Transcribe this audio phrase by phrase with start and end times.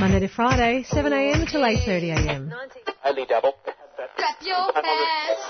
[0.00, 2.52] Monday to Friday, 7am until 8.30am.
[3.04, 3.54] Only double.
[4.16, 5.40] Clap your hands.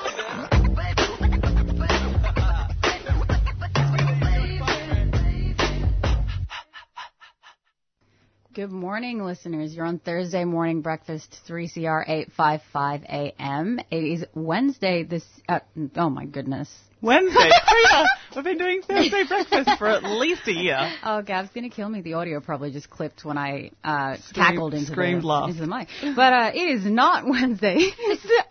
[8.55, 9.75] Good morning, listeners.
[9.75, 13.81] You're on Thursday morning breakfast, 3CR 855 AM.
[13.91, 15.61] It is Wednesday this, uh,
[15.97, 16.69] oh my goodness.
[17.05, 17.51] Wednesday.
[17.97, 18.05] Oh.
[18.35, 20.93] We've been doing Thursday breakfast for at least a year.
[21.05, 22.01] Oh, Gav's gonna kill me.
[22.01, 25.49] The audio probably just clipped when I, uh, cackled into screamed the, laugh.
[25.51, 25.87] into the mic.
[26.17, 27.77] But, uh, it is not Wednesday.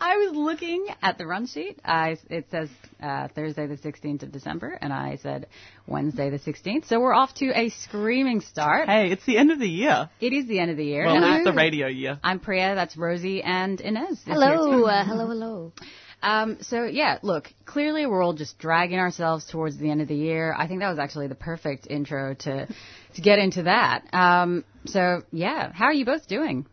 [0.00, 1.78] I was looking at the run sheet.
[1.84, 2.70] I, it says,
[3.02, 5.48] uh, Thursday the 16th of December, and I said
[5.86, 6.86] Wednesday the 16th.
[6.86, 8.88] So we're off to a screaming start.
[8.88, 10.08] Hey, it's the end of the year.
[10.20, 11.04] It is the end of the year.
[11.04, 12.18] Well, I- it's the radio year.
[12.24, 14.22] I'm Priya, that's Rosie and Inez.
[14.24, 15.72] Hello, uh, hello, hello.
[16.24, 20.16] Um, so yeah, look, clearly we're all just dragging ourselves towards the end of the
[20.16, 20.54] year.
[20.58, 22.66] I think that was actually the perfect intro to
[23.14, 24.06] to get into that.
[24.14, 26.64] Um, so yeah, how are you both doing?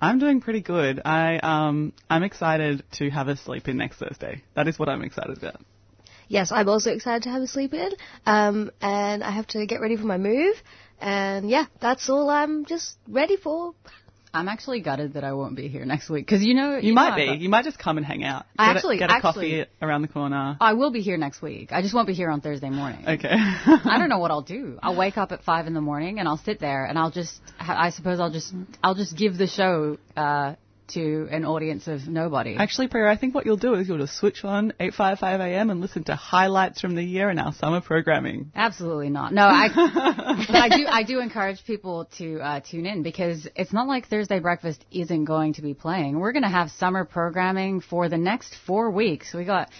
[0.00, 1.02] I'm doing pretty good.
[1.04, 4.44] I um I'm excited to have a sleep in next Thursday.
[4.54, 5.60] That is what I'm excited about.
[6.28, 7.90] Yes, I'm also excited to have a sleep in.
[8.24, 10.54] Um, and I have to get ready for my move.
[11.00, 13.74] And yeah, that's all I'm just ready for.
[14.34, 17.02] I'm actually gutted that I won't be here next week because you know You, know
[17.02, 17.26] might I've be.
[17.26, 18.46] got- You might just come and hang out.
[18.58, 19.30] I Get a- actually- get a actually-
[19.60, 20.56] coffee around the corner.
[20.60, 21.70] I will be here next week.
[21.72, 23.04] I just won't be here on Thursday morning.
[23.06, 23.28] Okay.
[23.34, 24.78] I don't know what I'll do.
[24.82, 27.40] I'll wake up at five in the morning and I'll sit there and I'll just,
[27.60, 30.54] I suppose I'll just, I'll just give the show uh,
[30.88, 32.56] to an audience of nobody.
[32.56, 35.80] Actually, Priya, I think what you'll do is you'll just switch on 855 AM and
[35.80, 38.52] listen to highlights from the year in our summer programming.
[38.54, 39.32] Absolutely not.
[39.32, 39.68] No, I,
[40.48, 44.08] but I do, I do encourage people to uh, tune in because it's not like
[44.08, 46.18] Thursday breakfast isn't going to be playing.
[46.18, 49.32] We're going to have summer programming for the next four weeks.
[49.32, 49.70] We got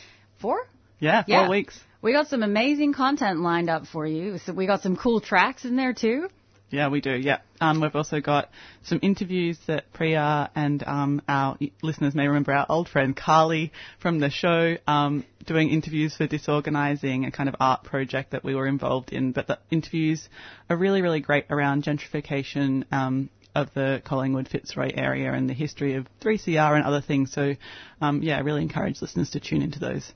[0.41, 0.67] four.
[0.99, 1.49] Yeah, four Yeah.
[1.49, 1.79] weeks.
[2.01, 4.39] We got some amazing content lined up for you.
[4.39, 6.29] So we got some cool tracks in there too.
[6.73, 7.15] Yeah, we do.
[7.15, 7.41] Yeah.
[7.61, 8.49] Um, we've also got
[8.83, 14.21] some interviews that Priya and um, our listeners may remember our old friend Carly from
[14.21, 18.67] the show um, doing interviews for Disorganising, a kind of art project that we were
[18.67, 19.33] involved in.
[19.33, 20.27] But the interviews
[20.71, 22.91] are really, really great around gentrification.
[22.91, 27.33] Um, of the Collingwood Fitzroy area and the history of 3CR and other things.
[27.33, 27.55] So,
[28.01, 30.11] um, yeah, I really encourage listeners to tune into those.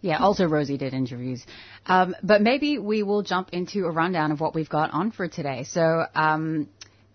[0.00, 1.44] Yeah, also Rosie did interviews.
[1.86, 5.28] Um, but maybe we will jump into a rundown of what we've got on for
[5.28, 5.64] today.
[5.64, 6.68] So, um,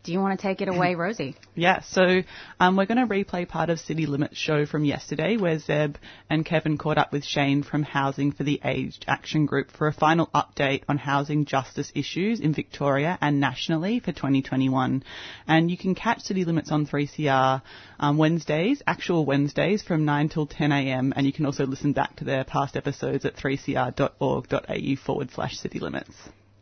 [0.04, 1.36] do you want to take it away, Rosie?
[1.56, 2.22] Yeah, so
[2.60, 5.96] um, we're going to replay part of City Limits show from yesterday where Zeb
[6.30, 9.94] and Kevin caught up with Shane from Housing for the Aged Action Group for a
[9.94, 15.04] final update on housing justice issues in Victoria and nationally for 2021.
[15.48, 17.62] And you can catch City Limits on 3CR
[18.00, 21.14] um, Wednesdays, actual Wednesdays from 9 till 10 a.m.
[21.16, 25.80] And you can also listen back to their past episodes at 3cr.org.au forward slash City
[25.80, 26.16] Limits.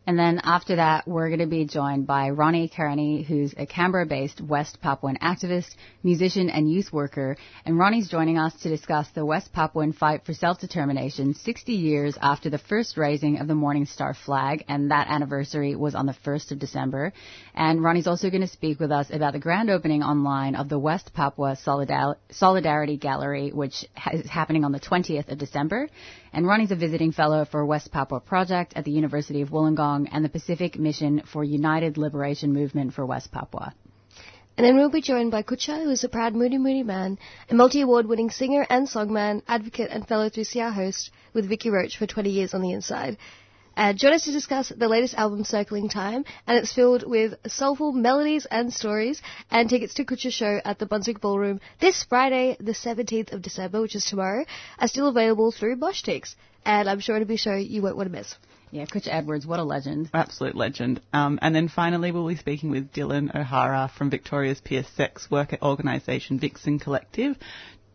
[0.06, 4.40] And then after that, we're going to be joined by Ronnie Kareni, who's a Canberra-based
[4.40, 7.36] West Papuan activist, musician, and youth worker.
[7.64, 12.48] And Ronnie's joining us to discuss the West Papuan fight for self-determination 60 years after
[12.48, 16.52] the first raising of the Morning Star flag, and that anniversary was on the 1st
[16.52, 17.12] of December.
[17.54, 20.78] And Ronnie's also going to speak with us about the grand opening online of the
[20.78, 25.88] West Papua Solidar- Solidarity Gallery, which is happening on the 20th of December.
[26.32, 30.24] And Ronnie's a visiting fellow for West Papua Project at the University of Wollongong and
[30.24, 33.74] the Pacific Mission for United Liberation Movement for West Papua.
[34.56, 37.18] And then we'll be joined by Kutcha, who is a proud Mutti Mutti man,
[37.48, 42.06] a multi-award winning singer and songman, advocate and fellow 3CR host with Vicky Roach for
[42.06, 43.16] 20 years on the inside.
[43.80, 47.92] Uh, join us to discuss the latest album, Circling Time, and it's filled with soulful
[47.92, 52.72] melodies and stories, and tickets to Kutcha's show at the Brunswick Ballroom this Friday, the
[52.72, 54.44] 17th of December, which is tomorrow,
[54.78, 56.34] are still available through Moshtix.
[56.66, 58.34] And I'm sure it'll be a show you won't want to miss.
[58.70, 60.10] Yeah, Kutch Edwards, what a legend.
[60.12, 61.00] Absolute legend.
[61.14, 65.56] Um, and then finally, we'll be speaking with Dylan O'Hara from Victoria's peer sex worker
[65.62, 67.38] organisation Vixen Collective.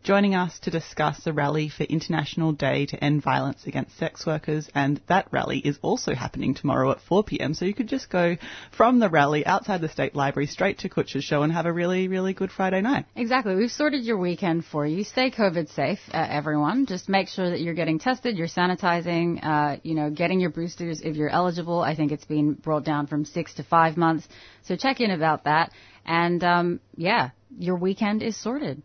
[0.06, 4.70] Joining us to discuss the rally for International Day to End Violence Against Sex Workers.
[4.72, 7.54] And that rally is also happening tomorrow at 4 p.m.
[7.54, 8.36] So you could just go
[8.70, 12.06] from the rally outside the State Library straight to Kutcha's show and have a really,
[12.06, 13.06] really good Friday night.
[13.16, 13.56] Exactly.
[13.56, 15.02] We've sorted your weekend for you.
[15.02, 16.86] Stay COVID safe, uh, everyone.
[16.86, 21.00] Just make sure that you're getting tested, you're sanitizing, uh, you know, getting your boosters
[21.00, 21.80] if you're eligible.
[21.80, 24.28] I think it's been brought down from six to five months.
[24.62, 25.72] So check in about that.
[26.04, 28.84] And um, yeah, your weekend is sorted.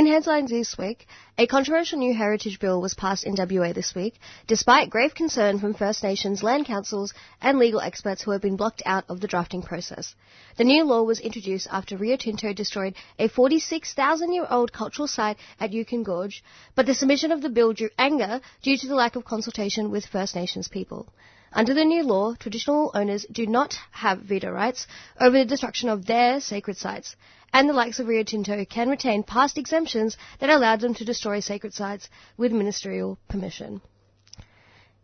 [0.00, 1.06] In headlines this week,
[1.36, 4.14] a controversial new heritage bill was passed in WA this week,
[4.46, 7.12] despite grave concern from First Nations land councils
[7.42, 10.14] and legal experts who have been blocked out of the drafting process.
[10.56, 15.36] The new law was introduced after Rio Tinto destroyed a 46,000 year old cultural site
[15.60, 16.42] at Juukan Gorge,
[16.74, 20.06] but the submission of the bill drew anger due to the lack of consultation with
[20.06, 21.12] First Nations people.
[21.52, 24.86] Under the new law, traditional owners do not have veto rights
[25.20, 27.16] over the destruction of their sacred sites,
[27.52, 31.40] and the likes of Rio Tinto can retain past exemptions that allowed them to destroy
[31.40, 33.80] sacred sites with ministerial permission.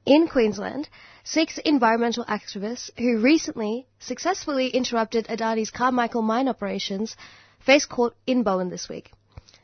[0.04, 0.88] In Queensland,
[1.24, 7.16] six environmental activists who recently successfully interrupted Adani's Carmichael mine operations
[7.58, 9.10] face court in Bowen this week.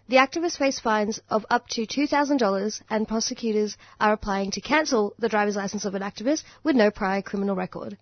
[0.09, 5.29] The activists face fines of up to $2,000 and prosecutors are applying to cancel the
[5.29, 7.97] driver's license of an activist with no prior criminal record.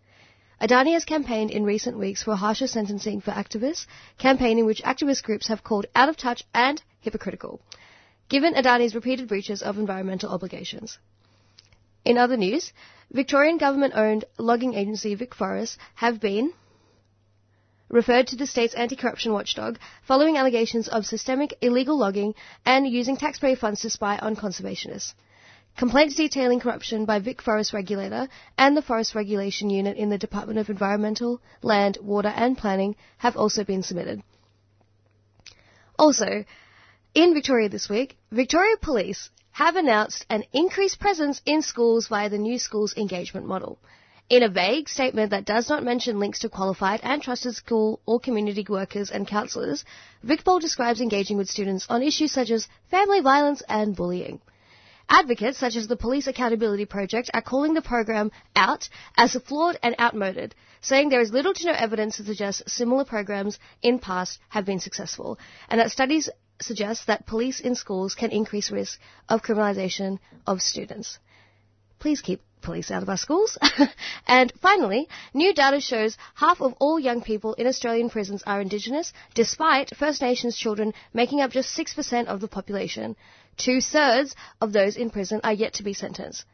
[0.60, 3.86] Adani has campaigned in recent weeks for harsher sentencing for activists,
[4.18, 7.62] campaigning which activist groups have called out of touch and hypocritical,
[8.28, 10.98] given Adani's repeated breaches of environmental obligations.
[12.04, 12.74] In other news,
[13.10, 16.52] Victorian government-owned logging agency VicForest have been
[17.88, 22.34] referred to the state's anti-corruption watchdog following allegations of systemic illegal logging
[22.66, 25.14] and using taxpayer funds to spy on conservationists.
[25.80, 28.28] Complaints detailing corruption by Vic Forest Regulator
[28.58, 33.34] and the Forest Regulation Unit in the Department of Environmental, Land, Water and Planning have
[33.34, 34.22] also been submitted.
[35.98, 36.44] Also,
[37.14, 42.36] in Victoria this week, Victoria Police have announced an increased presence in schools via the
[42.36, 43.78] new schools engagement model.
[44.28, 48.20] In a vague statement that does not mention links to qualified and trusted school or
[48.20, 49.86] community workers and counsellors,
[50.22, 54.42] VicPol describes engaging with students on issues such as family violence and bullying.
[55.12, 59.96] Advocates such as the Police Accountability Project are calling the program out as flawed and
[59.98, 64.64] outmoded, saying there is little to no evidence to suggest similar programs in past have
[64.64, 65.36] been successful,
[65.68, 66.30] and that studies
[66.62, 71.18] suggest that police in schools can increase risk of criminalisation of students.
[71.98, 73.58] Please keep police out of our schools.
[74.26, 79.12] and finally, new data shows half of all young people in Australian prisons are Indigenous,
[79.34, 83.16] despite First Nations children making up just 6% of the population.
[83.60, 86.46] Two thirds of those in prison are yet to be sentenced,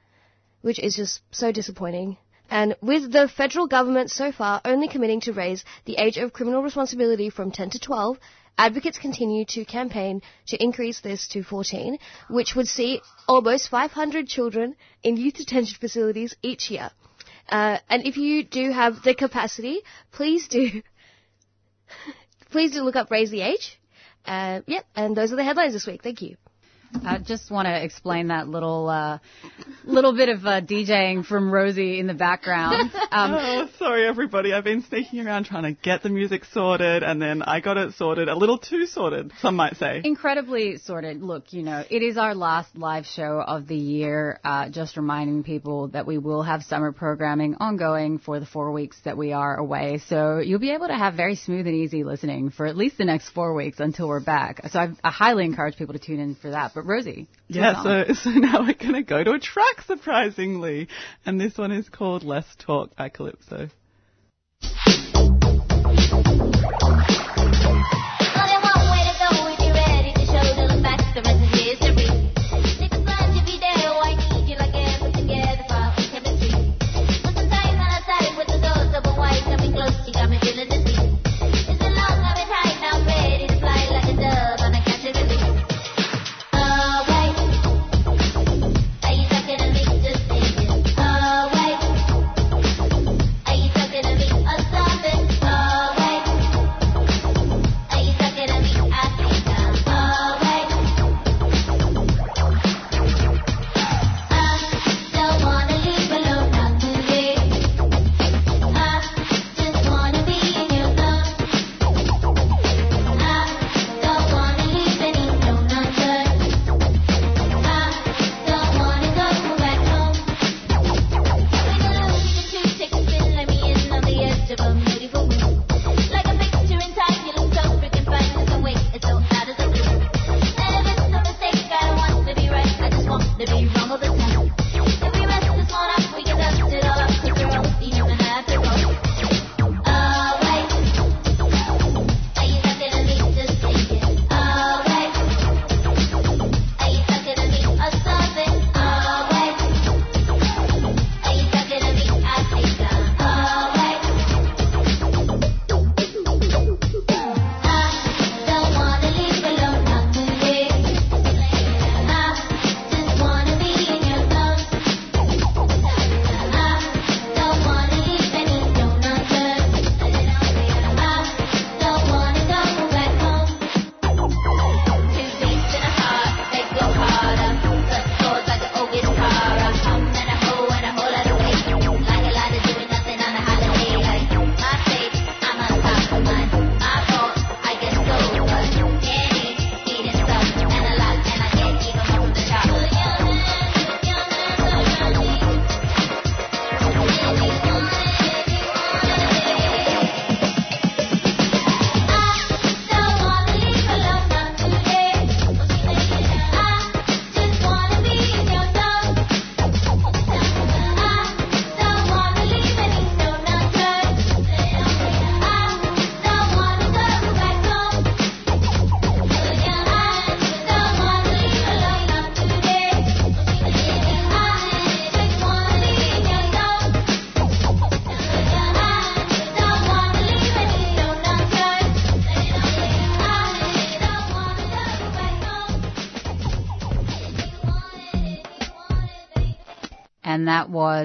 [0.62, 2.17] which is just so disappointing.
[2.50, 6.64] And with the federal government so far only committing to raise the age of criminal
[6.64, 8.19] responsibility from 10 to 12,
[8.58, 11.97] advocates continue to campaign to increase this to 14,
[12.29, 14.75] which would see almost 500 children
[15.05, 16.91] in youth detention facilities each year.
[17.49, 20.82] Uh, and if you do have the capacity, please do,
[22.50, 23.79] please do look up Raise the Age.
[24.25, 26.03] Uh, yep, and those are the headlines this week.
[26.03, 26.37] Thank you.
[27.05, 29.19] I just want to explain that little uh,
[29.84, 32.91] little bit of uh, DJing from Rosie in the background.
[33.13, 34.53] Um, Oh, sorry everybody.
[34.53, 37.94] I've been sneaking around trying to get the music sorted and then I got it
[37.94, 40.03] sorted, a little too sorted, some might say.
[40.05, 41.22] incredibly sorted.
[41.22, 44.41] Look, you know, it is our last live show of the year.
[44.44, 48.99] Uh, just reminding people that we will have summer programming ongoing for the four weeks
[49.05, 50.01] that we are away.
[50.08, 53.05] So you'll be able to have very smooth and easy listening for at least the
[53.05, 54.60] next four weeks until we're back.
[54.70, 56.75] So I, I highly encourage people to tune in for that.
[56.77, 60.89] But Rosie, Yeah, so, so now we're going to go to a track, surprisingly.
[61.25, 63.71] And this one is called Less Talk by Calypso.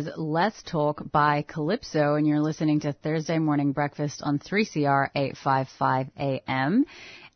[0.05, 6.07] Was Let's Talk by Calypso, and you're listening to Thursday Morning Breakfast on 3CR 855
[6.17, 6.85] AM.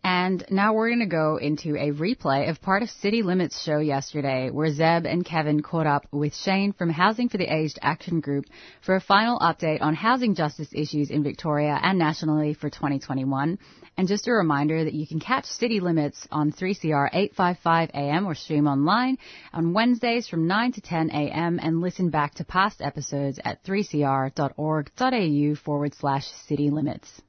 [0.04, 3.78] And now we're going to go into a replay of part of City Limits show
[3.80, 8.20] yesterday where Zeb and Kevin caught up with Shane from Housing for the Aged Action
[8.20, 8.46] Group
[8.82, 13.60] for a final update on housing justice issues in Victoria and nationally for 2021.
[13.98, 18.36] And just a reminder that you can catch City Limits on 3CR 855 AM or
[18.36, 19.18] stream online
[19.54, 25.56] on Wednesdays from 9 to 10 AM and listen back to past episodes at 3cr.org.au
[25.64, 27.22] forward slash city limits.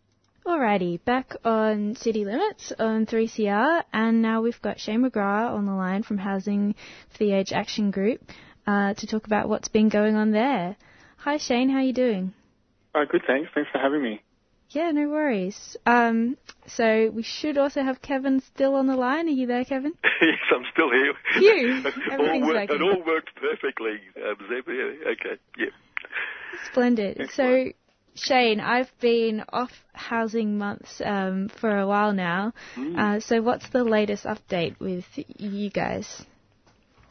[0.44, 5.72] Alrighty, back on City Limits on 3CR, and now we've got Shane McGrath on the
[5.72, 6.76] line from Housing
[7.10, 8.22] for the Aged Action Group
[8.64, 10.76] uh, to talk about what's been going on there.
[11.16, 12.32] Hi Shane, how are you doing?
[12.94, 13.50] Uh, good, thanks.
[13.54, 14.22] Thanks for having me.
[14.76, 15.78] Yeah, no worries.
[15.86, 19.26] Um, so we should also have Kevin still on the line.
[19.26, 19.94] Are you there, Kevin?
[20.20, 21.14] yes, I'm still here.
[21.40, 21.82] You?
[22.20, 25.70] all worked, it all worked perfectly, um, Yeah, okay, yeah.
[26.66, 27.30] Splendid.
[27.32, 27.68] So
[28.16, 32.52] Shane, I've been off housing months um, for a while now.
[32.74, 32.98] Mm.
[32.98, 35.06] Uh, so, what's the latest update with
[35.38, 36.26] you guys?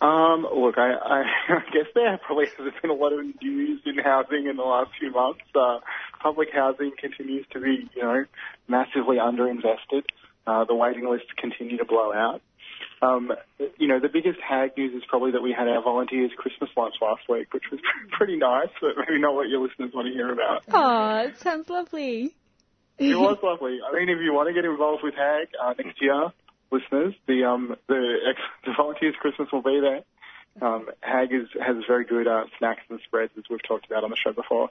[0.01, 3.97] Um, look, I, I, I guess there probably has been a lot of news in
[3.97, 5.41] housing in the last few months.
[5.53, 5.79] Uh,
[6.21, 8.25] public housing continues to be, you know,
[8.67, 10.03] massively underinvested.
[10.45, 12.41] Uh, the waiting lists continue to blow out.
[13.01, 13.31] Um,
[13.77, 16.95] you know, the biggest HAG news is probably that we had our volunteers Christmas lunch
[17.01, 17.79] last week, which was
[18.17, 20.63] pretty nice, but maybe not what your listeners want to hear about.
[20.71, 22.35] Oh, it sounds lovely.
[22.97, 23.79] It was lovely.
[23.85, 26.31] I mean, if you want to get involved with HAG uh, next year,
[26.79, 30.01] listeners, the um the ex- the volunteers Christmas will be there.
[30.61, 34.09] Um, HAG is, has very good uh, snacks and spreads, as we've talked about on
[34.09, 34.69] the show before.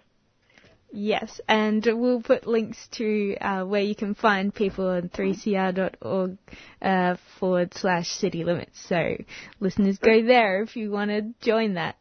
[0.96, 6.38] Yes, and we'll put links to uh, where you can find people on 3cr.org
[6.80, 8.80] uh, forward slash city limits.
[8.88, 9.16] So
[9.58, 11.96] listeners, go there if you want to join that.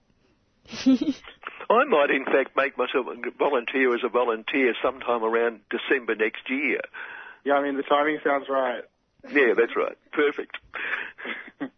[0.85, 6.47] I might, in fact, make myself a volunteer as a volunteer sometime around December next
[6.47, 6.79] year.
[7.43, 8.83] Yeah, I mean, the timing sounds right.
[9.31, 9.97] Yeah, that's right.
[10.11, 10.57] Perfect.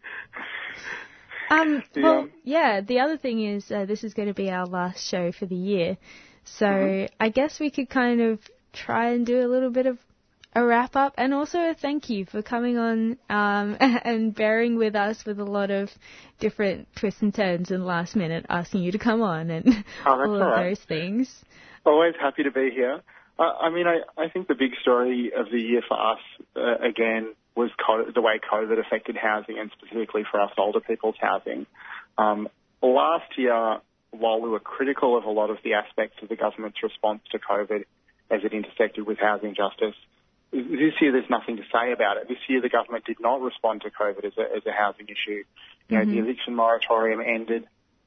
[1.48, 4.66] Um, The, well, yeah, the other thing is uh, this is going to be our
[4.66, 5.96] last show for the year.
[6.44, 8.40] So I guess we could kind of
[8.72, 9.98] try and do a little bit of
[10.54, 14.96] a wrap up and also a thank you for coming on um, and bearing with
[14.96, 15.90] us with a lot of
[16.40, 20.34] different twists and turns and last minute asking you to come on and Oh, all
[20.34, 20.70] of right.
[20.70, 21.44] those things.
[21.84, 23.02] Always happy to be here.
[23.38, 26.20] Uh, I mean, I, I think the big story of the year for us,
[26.56, 31.16] uh, again, was co- the way COVID affected housing and specifically for us older people's
[31.20, 31.66] housing.
[32.16, 32.48] Um,
[32.82, 33.78] last year,
[34.10, 37.38] while we were critical of a lot of the aspects of the government's response to
[37.38, 37.84] COVID
[38.30, 39.94] as it intersected with housing justice,
[40.52, 42.28] this year there's nothing to say about it.
[42.28, 45.44] This year the government did not respond to COVID as a, as a housing issue.
[45.88, 47.66] You know, the eviction moratorium ended.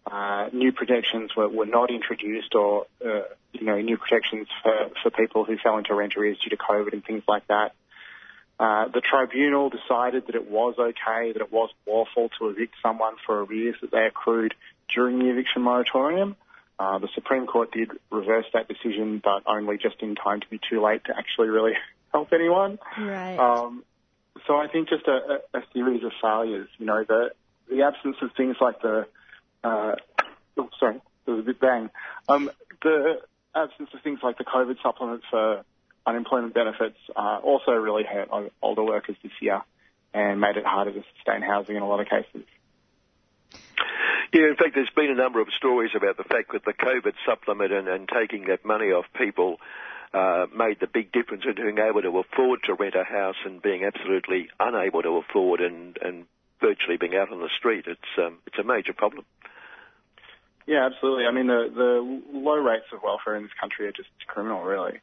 [0.09, 3.21] Uh, new protections were, were not introduced or, uh,
[3.53, 6.93] you know, new protections for, for people who fell into rent arrears due to COVID
[6.93, 7.73] and things like that.
[8.59, 13.15] Uh, the tribunal decided that it was okay, that it was lawful to evict someone
[13.25, 14.53] for arrears that they accrued
[14.93, 16.35] during the eviction moratorium.
[16.77, 20.59] Uh, the Supreme Court did reverse that decision, but only just in time to be
[20.69, 21.73] too late to actually really
[22.11, 22.79] help anyone.
[22.97, 23.37] Right.
[23.37, 23.83] Um,
[24.47, 26.69] so I think just a, a, a series of failures.
[26.77, 27.31] You know, the
[27.69, 29.05] the absence of things like the
[29.63, 31.89] oh, sorry, there was a bit bang.
[32.27, 32.49] Um,
[32.81, 33.21] the
[33.55, 35.63] absence of things like the COVID supplement for
[36.05, 38.29] unemployment benefits uh, also really hurt
[38.61, 39.61] older workers this year
[40.13, 42.47] and made it harder to sustain housing in a lot of cases.
[44.33, 47.13] Yeah, in fact, there's been a number of stories about the fact that the COVID
[47.25, 49.57] supplement and, and taking that money off people
[50.13, 53.61] uh, made the big difference in being able to afford to rent a house and
[53.61, 56.25] being absolutely unable to afford and, and
[56.61, 57.85] virtually being out on the street.
[57.87, 59.25] It's um, it's a major problem.
[60.67, 61.25] Yeah, absolutely.
[61.25, 64.99] I mean, the the low rates of welfare in this country are just criminal, really.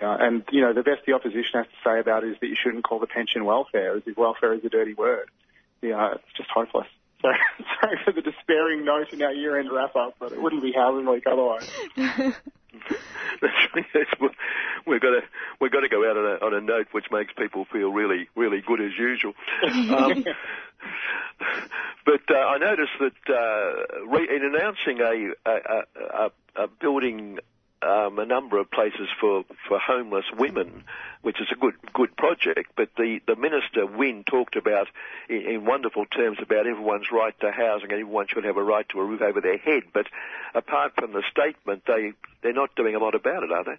[0.00, 2.46] Know, and you know, the best the opposition has to say about it is that
[2.46, 5.30] you shouldn't call the pension welfare, as if welfare is a dirty word.
[5.82, 6.86] Yeah, it's just hopeless.
[7.20, 7.38] Sorry,
[7.80, 11.24] sorry for the despairing note in our year-end wrap-up, but it wouldn't be housing week
[11.30, 11.68] otherwise.
[14.86, 15.20] We've got to
[15.60, 18.28] we've got to go out on a, on a note which makes people feel really
[18.34, 19.34] really good as usual.
[19.62, 20.24] Um,
[22.04, 25.82] but uh, I noticed that uh, re- in announcing a a,
[26.24, 27.38] a, a building
[27.82, 30.84] um, a number of places for, for homeless women,
[31.22, 32.72] which is a good good project.
[32.76, 34.88] But the, the minister Wynne talked about
[35.28, 38.88] in, in wonderful terms about everyone's right to housing and everyone should have a right
[38.90, 39.84] to a roof over their head.
[39.92, 40.06] But
[40.54, 43.78] apart from the statement, they they're not doing a lot about it, are they?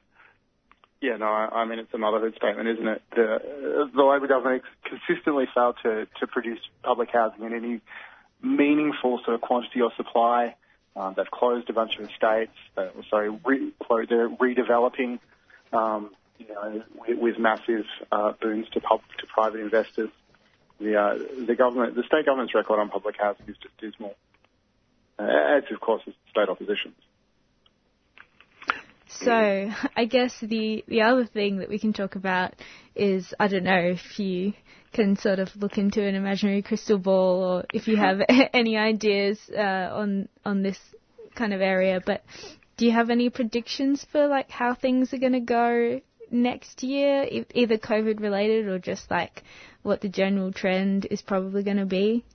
[1.01, 3.01] Yeah, no, I, mean it's a motherhood statement, isn't it?
[3.15, 7.81] The, the Labor government consistently failed to, to produce public housing in any
[8.43, 10.55] meaningful sort of quantity or supply
[10.95, 12.51] Um, they've closed a bunch of estates.
[12.75, 13.73] They're, sorry, re-
[14.09, 15.19] they're redeveloping,
[15.71, 20.09] um, you know, with, with massive uh, boons to, pub- to private investors.
[20.79, 24.15] The, uh, the government, the state government's record on public housing is just dismal.
[25.19, 26.95] Uh, as of course is state opposition's.
[29.19, 32.53] So I guess the the other thing that we can talk about
[32.95, 34.53] is I don't know if you
[34.93, 38.19] can sort of look into an imaginary crystal ball or if you have
[38.53, 40.79] any ideas uh, on on this
[41.35, 42.23] kind of area, but
[42.77, 47.23] do you have any predictions for like how things are going to go next year,
[47.23, 49.43] e- either COVID related or just like
[49.83, 52.25] what the general trend is probably going to be?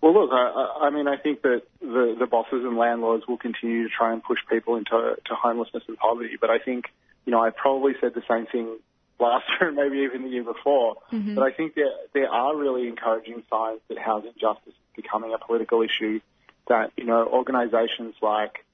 [0.00, 3.84] Well, look, I, I mean, I think that the, the bosses and landlords will continue
[3.84, 6.36] to try and push people into to homelessness and poverty.
[6.40, 6.86] But I think,
[7.26, 8.78] you know, I probably said the same thing
[9.18, 10.96] last year and maybe even the year before.
[11.12, 11.34] Mhm.
[11.34, 15.38] But I think there, there are really encouraging signs that housing justice is becoming a
[15.38, 16.20] political issue,
[16.68, 18.64] that, you know, organisations like,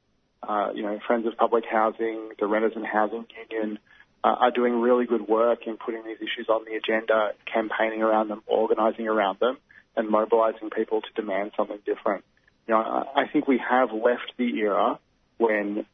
[0.43, 3.79] uh, you know, Friends of Public Housing, the Renters and Housing Union,
[4.23, 8.29] uh, are doing really good work in putting these issues on the agenda, campaigning around
[8.29, 9.57] them, organising around them,
[9.97, 12.25] and mobilising people to demand something different.
[12.67, 14.99] You know, I, I think we have left the era
[15.39, 15.87] when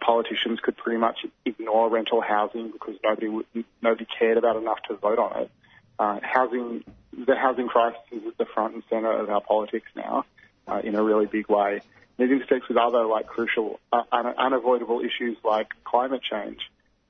[0.00, 3.46] politicians could pretty much ignore rental housing because nobody would,
[3.82, 5.50] nobody cared about enough to vote on it.
[5.98, 10.24] Uh, housing, the housing crisis is at the front and centre of our politics now,
[10.66, 11.80] uh, in a really big way.
[12.18, 16.60] And it intersects with other like crucial, uh, un- unavoidable issues like climate change,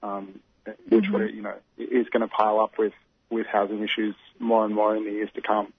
[0.02, 0.40] um,
[0.88, 2.92] which we you know is going to pile up with
[3.30, 5.72] with housing issues more and more in the years to come.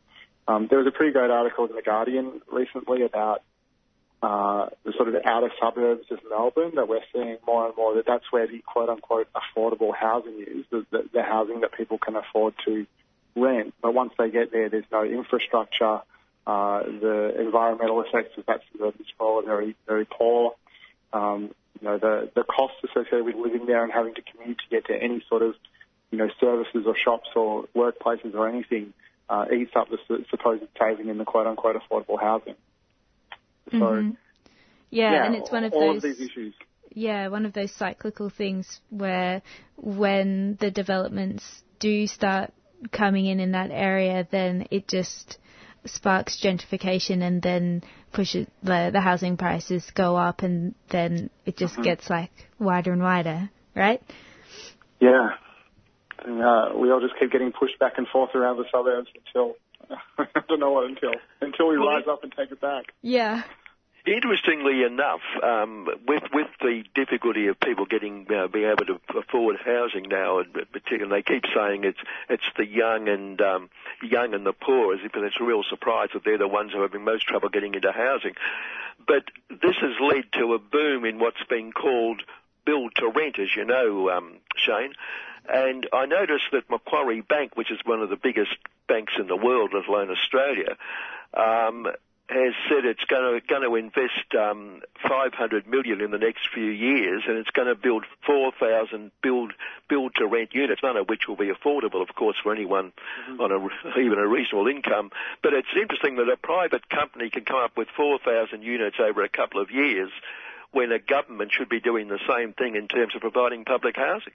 [0.48, 3.44] Um, there was a pretty great article in the Guardian recently about
[4.24, 8.06] uh, the sort of outer suburbs of Melbourne that we're seeing more and more that
[8.08, 12.16] that's where the quote unquote affordable housing is, the, the, the housing that people can
[12.16, 12.88] afford to
[13.36, 13.74] rent.
[13.82, 16.02] But once they get there, there's no infrastructure.
[16.48, 20.56] Uh, the environmental effects of that suburban sprawl are very, very poor.
[21.12, 24.70] Um, you know, the, the costs associated with living there and having to commute to
[24.72, 25.56] get to any sort of,
[26.10, 28.94] you know, services or shops or workplaces or anything
[29.30, 32.56] uh, eats up the su- supposed saving in the quote unquote affordable housing.
[33.72, 34.18] So, Mhm.
[34.90, 35.98] Yeah, and it's one of all those.
[35.98, 36.54] of these issues.
[36.94, 39.42] yeah, one of those cyclical things where
[39.76, 42.54] when the developments do start
[42.92, 45.38] coming in in that area, then it just
[45.86, 51.76] sparks gentrification and then pushes the, the housing prices go up and then it just
[51.76, 51.84] Mhm.
[51.84, 54.02] gets like wider and wider, right?
[55.00, 55.36] Yeah.
[56.24, 59.56] And, uh, we all just keep getting pushed back and forth around the suburbs until,
[60.18, 62.94] I don't know what until, until we rise up and take it back.
[63.02, 63.44] Yeah.
[64.08, 69.58] Interestingly enough, um, with with the difficulty of people getting uh, being able to afford
[69.58, 72.00] housing now, and particularly they keep saying it's
[72.30, 73.70] it's the young and um,
[74.02, 76.80] young and the poor, as if it's a real surprise that they're the ones who
[76.80, 78.36] are having most trouble getting into housing.
[79.06, 82.24] But this has led to a boom in what's been called
[82.66, 84.94] build to rent, as you know, um, Shane.
[85.48, 88.56] And I noticed that Macquarie Bank, which is one of the biggest
[88.88, 90.78] banks in the world, let alone Australia,
[91.34, 91.88] um,
[92.30, 96.70] has said it's going to, going to invest um, 500 million in the next few
[96.70, 99.54] years, and it's going to build 4,000 build
[99.88, 102.92] build to rent units, none of which will be affordable, of course, for anyone
[103.40, 105.12] on a, even a reasonable income.
[105.42, 109.30] But it's interesting that a private company can come up with 4,000 units over a
[109.30, 110.12] couple of years,
[110.72, 114.34] when a government should be doing the same thing in terms of providing public housing.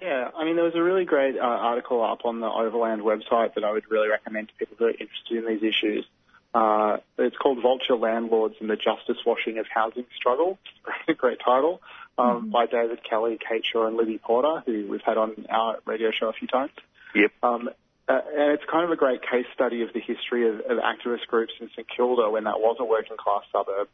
[0.00, 3.54] Yeah, I mean, there was a really great uh, article up on the Overland website
[3.54, 6.06] that I would really recommend to people who are interested in these issues.
[6.54, 10.58] Uh, it's called Vulture Landlords and the Justice Washing of Housing Struggle.
[11.16, 11.80] Great title
[12.18, 16.10] um, by David Kelly, Kate Shaw, and Libby Porter, who we've had on our radio
[16.10, 16.72] show a few times.
[17.14, 17.32] Yep.
[17.42, 17.70] Um,
[18.08, 21.26] uh, and it's kind of a great case study of the history of, of activist
[21.26, 23.88] groups in St Kilda when that was a working class suburb.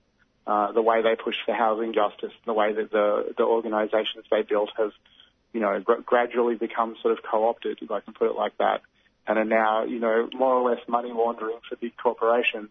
[0.47, 4.43] Uh, the way they pushed for housing justice, the way that the the organisations they
[4.43, 4.91] built have,
[5.53, 8.83] you know, gr- gradually become sort of co-opted, if I can put it like that,
[9.27, 12.71] and are now, you know, more or less money laundering for big corporations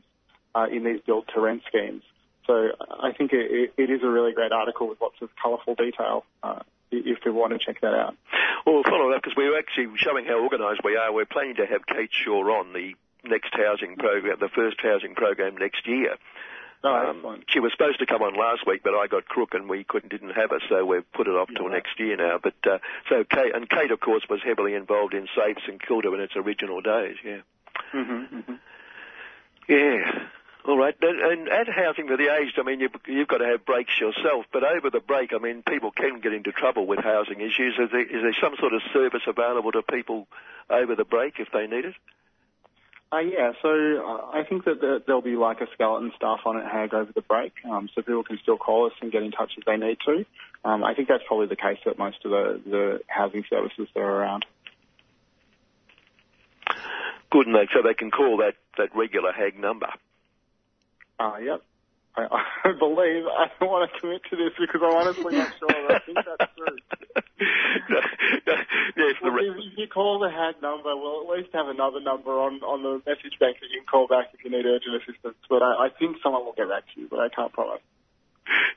[0.55, 2.03] uh, in these build-to-rent schemes.
[2.47, 6.25] So I think it, it is a really great article with lots of colourful detail.
[6.43, 6.59] Uh,
[6.91, 8.15] if you want to check that out.
[8.65, 11.11] Well, we'll follow that because we're actually showing how organised we are.
[11.11, 15.55] We're planning to have Kate Shaw on the next housing program, the first housing program
[15.57, 16.17] next year.
[16.83, 19.83] Um, she was supposed to come on last week, but I got crook and we
[19.83, 22.39] couldn't didn't have her, so we've put it off till next year now.
[22.41, 26.11] But uh, so Kate and Kate, of course, was heavily involved in Safes and Kilda
[26.13, 27.17] in its original days.
[27.23, 27.41] Yeah,
[27.93, 28.53] Mm-hmm, mm-hmm.
[29.67, 30.27] yeah.
[30.63, 32.59] All right, and, and housing for the aged.
[32.59, 35.63] I mean, you've, you've got to have breaks yourself, but over the break, I mean,
[35.63, 37.79] people can get into trouble with housing issues.
[37.79, 40.27] Is there, is there some sort of service available to people
[40.69, 41.95] over the break if they need it?
[43.13, 46.57] Uh, yeah, so uh, I think that the, there'll be like a skeleton staff on
[46.57, 49.31] at Hag over the break, um, so people can still call us and get in
[49.31, 50.25] touch if they need to.
[50.63, 53.99] Um, I think that's probably the case at most of the, the housing services that
[53.99, 54.45] are around.
[57.31, 59.87] Good, and they, so they can call that, that regular Hag number.
[61.19, 61.61] Uh, yep.
[62.15, 62.27] I,
[62.65, 65.91] I believe I don't want to commit to this because I'm honestly not sure.
[65.91, 66.77] I think that's true.
[68.97, 71.99] yes, the Well, if, if you call the HAG number, we'll at least have another
[71.99, 74.95] number on, on the message bank that you can call back if you need urgent
[74.95, 75.37] assistance.
[75.49, 77.81] But I, I think someone will get back to you, but I can't promise.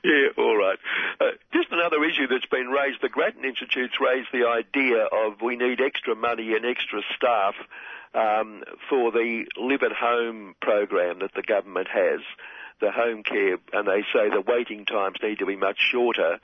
[0.03, 0.77] Yeah, all right.
[1.19, 3.01] Uh, just another issue that's been raised.
[3.01, 7.55] The Grattan Institute's raised the idea of we need extra money and extra staff
[8.13, 12.21] um, for the live at home program that the government has,
[12.81, 16.39] the home care, and they say the waiting times need to be much shorter.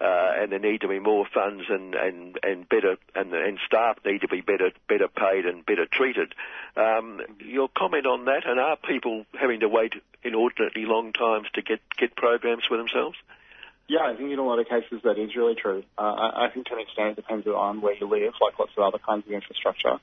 [0.00, 3.96] Uh, and there need to be more funds and, and, and better and, and staff
[4.04, 6.34] need to be better better paid and better treated.
[6.76, 9.94] Um, your comment on that, and are people having to wait
[10.24, 13.16] inordinately long times to get, get programs for themselves?
[13.86, 15.84] Yeah, I think in a lot of cases that is really true.
[15.96, 18.72] Uh, I, I think to an extent it depends on where you live, like lots
[18.76, 20.00] of other kinds of infrastructure.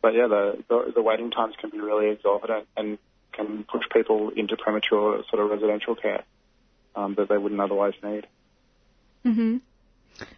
[0.00, 2.98] But yeah, the, the, the waiting times can be really exorbitant and
[3.36, 6.24] can push people into premature sort of residential care
[6.96, 8.26] um, that they wouldn't otherwise need.
[9.22, 9.56] hmm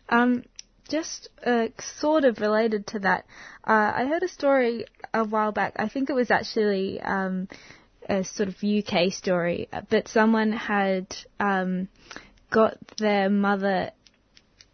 [0.09, 0.45] Um,
[0.89, 3.27] just uh, sort of related to that,
[3.67, 5.75] uh, I heard a story a while back.
[5.77, 7.49] I think it was actually um,
[8.09, 11.89] a sort of UK story, but someone had um,
[12.51, 13.91] got their mother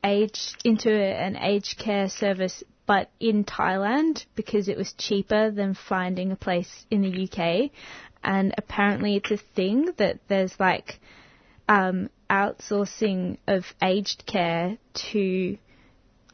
[0.04, 6.32] aged into an aged care service, but in Thailand because it was cheaper than finding
[6.32, 7.70] a place in the UK.
[8.24, 11.00] And apparently, it's a thing that there's like
[11.68, 14.78] um, outsourcing of aged care
[15.10, 15.58] to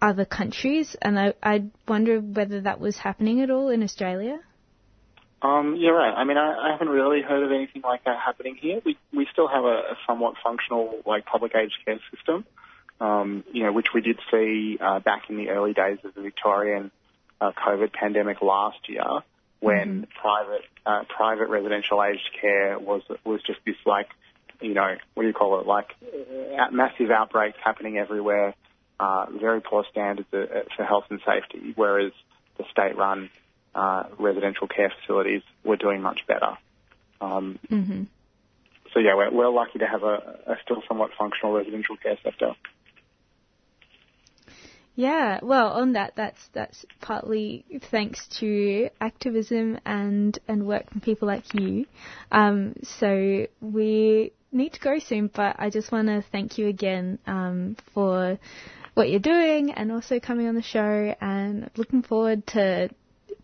[0.00, 4.40] other countries, and I, I wonder whether that was happening at all in Australia.
[5.40, 6.12] Um, you're right.
[6.12, 8.80] I mean, I, I haven't really heard of anything like that happening here.
[8.84, 12.44] We we still have a, a somewhat functional like public aged care system,
[13.00, 16.22] um, you know, which we did see uh, back in the early days of the
[16.22, 16.90] Victorian
[17.40, 19.04] uh, COVID pandemic last year,
[19.60, 24.08] when private uh, private residential aged care was was just this like,
[24.60, 25.66] you know, what do you call it?
[25.66, 28.54] Like uh, massive outbreaks happening everywhere,
[29.00, 32.12] uh, very poor standards uh, for health and safety, whereas
[32.56, 33.30] the state-run
[33.74, 36.56] uh, residential care facilities were doing much better.
[37.20, 38.04] Um, Mm-hmm.
[38.92, 42.54] so yeah, we're, we're lucky to have a, a still somewhat functional residential care sector.
[44.98, 51.28] Yeah, well, on that, that's that's partly thanks to activism and and work from people
[51.28, 51.86] like you.
[52.32, 57.20] Um, so we need to go soon, but I just want to thank you again
[57.28, 58.40] um, for
[58.94, 61.14] what you're doing and also coming on the show.
[61.20, 62.88] And looking forward to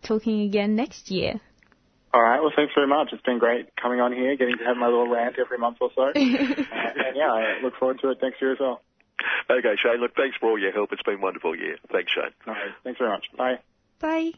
[0.03, 1.39] talking again next year.
[2.13, 2.41] All right.
[2.41, 3.13] Well, thanks very much.
[3.13, 5.89] It's been great coming on here, getting to have my little rant every month or
[5.95, 6.01] so.
[6.07, 8.81] uh, and yeah, I look forward to it next year as well.
[9.49, 10.01] Okay, Shane.
[10.01, 10.91] Look, thanks for all your help.
[10.91, 11.55] It's been a wonderful.
[11.55, 12.33] Yeah, thanks, Shane.
[12.47, 12.71] All right.
[12.83, 13.25] Thanks very much.
[13.37, 13.59] Bye.
[13.99, 14.31] Bye.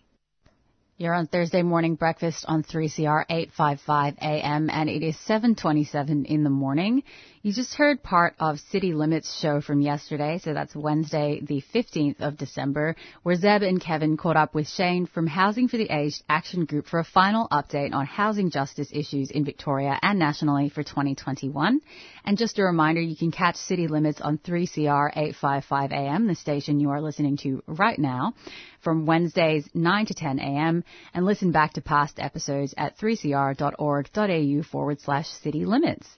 [0.99, 6.49] You're on Thursday morning breakfast on 3CR 855 AM and it is 7:27 in the
[6.49, 7.03] morning.
[7.47, 12.19] You just heard part of City Limits show from yesterday, so that's Wednesday the 15th
[12.19, 16.23] of December, where Zeb and Kevin caught up with Shane from Housing for the Aged
[16.27, 20.83] Action Group for a final update on housing justice issues in Victoria and nationally for
[20.83, 21.79] 2021.
[22.25, 26.81] And just a reminder, you can catch City Limits on 3CR 855 AM, the station
[26.81, 28.33] you are listening to right now,
[28.81, 30.83] from Wednesdays 9 to 10 AM,
[31.13, 36.09] and listen back to past episodes at 3cr.org.au forward slash city limits.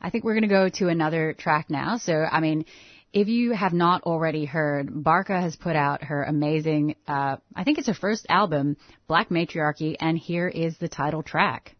[0.00, 1.98] I think we're going to go to another track now.
[1.98, 2.64] So, I mean,
[3.12, 7.78] if you have not already heard, Barkaa has put out her amazing, uh, I think
[7.78, 8.76] it's her first album,
[9.08, 11.76] Blak Matriarchy, and here is the title track.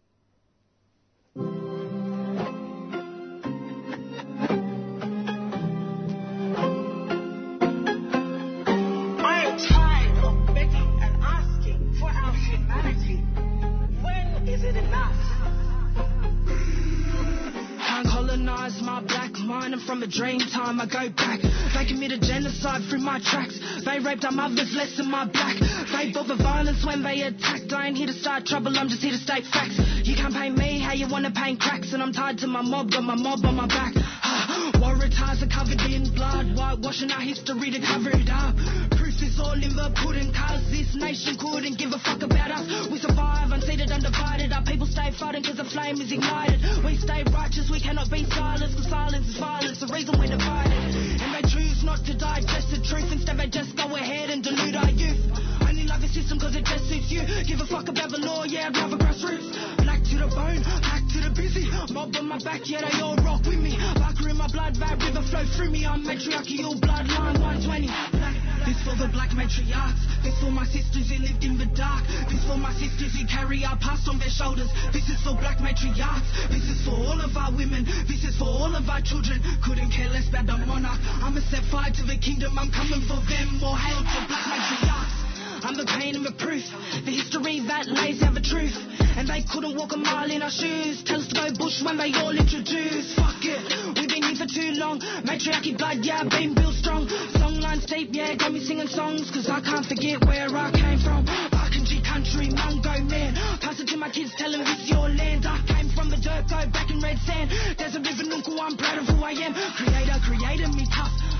[18.61, 21.41] Colonized my black mind I'm from a dream time I go back.
[21.41, 23.57] They committed genocide through my tracks.
[23.83, 25.57] They raped our mothers less than my black.
[25.91, 27.73] They bought the violence when they attacked.
[27.73, 29.79] I ain't here to start trouble, I'm just here to state facts.
[30.05, 31.93] You can't pay me how you wanna paint cracks.
[31.93, 33.93] And I'm tied to my mob, got my mob on my back.
[33.95, 34.40] Ah.
[34.79, 36.53] Warrior ties are covered in blood.
[36.53, 38.55] Whitewashing our history to cover it up.
[38.97, 40.29] Proof is all in the pudding.
[40.33, 42.65] Cause this nation couldn't give a fuck about us.
[42.89, 44.53] We survive, unseated, undivided.
[44.53, 46.61] Our people stay fighting cause the flame is ignited.
[46.85, 48.77] We stay righteous, we cannot be silenced.
[48.77, 50.77] Cause silence is violence, the reason we're divided.
[51.21, 53.11] And they choose not to digest the truth.
[53.11, 55.50] Instead, they just go ahead and delude our youth.
[55.99, 57.21] The system cause it just suits you.
[57.45, 59.53] give a fuck about the law, yeah, I'd rather grassroots.
[59.83, 61.69] Black to the bone, black to the busy.
[61.93, 63.77] Mob on my back, yeah, they all rock with me.
[63.99, 65.85] Barka in my blood, that river flow through me.
[65.85, 67.85] I'm matriarchal bloodline 120.
[68.17, 68.33] Black,
[68.65, 70.01] this for the black matriarchs.
[70.25, 72.01] This for my sisters who lived in the dark.
[72.33, 74.73] This for my sisters who carry our past on their shoulders.
[74.89, 76.25] This is for black matriarchs.
[76.49, 77.85] This is for all of our women.
[78.09, 79.37] This is for all of our children.
[79.61, 80.97] Couldn't care less about the monarch.
[81.21, 82.57] I'ma set fire to the kingdom.
[82.57, 83.61] I'm coming for them.
[83.61, 85.20] More hail to black matriarchs.
[85.63, 86.65] I'm the pain and the proof.
[87.05, 88.73] The history that lays out the truth.
[89.13, 91.03] And they couldn't walk a mile in our shoes.
[91.03, 93.13] Tell us to go bush when they all introduce.
[93.13, 93.61] Fuck it.
[93.93, 95.03] We've been here for too long.
[95.21, 97.05] Matriarchy blood, yeah, been built strong.
[97.37, 99.29] Songlines deep, yeah, got me singing songs.
[99.29, 101.29] Cause I can't forget where I came from.
[101.53, 103.37] Arkanji country, Mungo man.
[103.61, 105.45] Pass it to my kids, tell them it's your land.
[105.45, 107.51] I came from the dirt, go back in red sand.
[107.77, 109.53] There's a river Nunku, I'm proud of who I am.
[109.77, 111.30] Creator creator, me tough.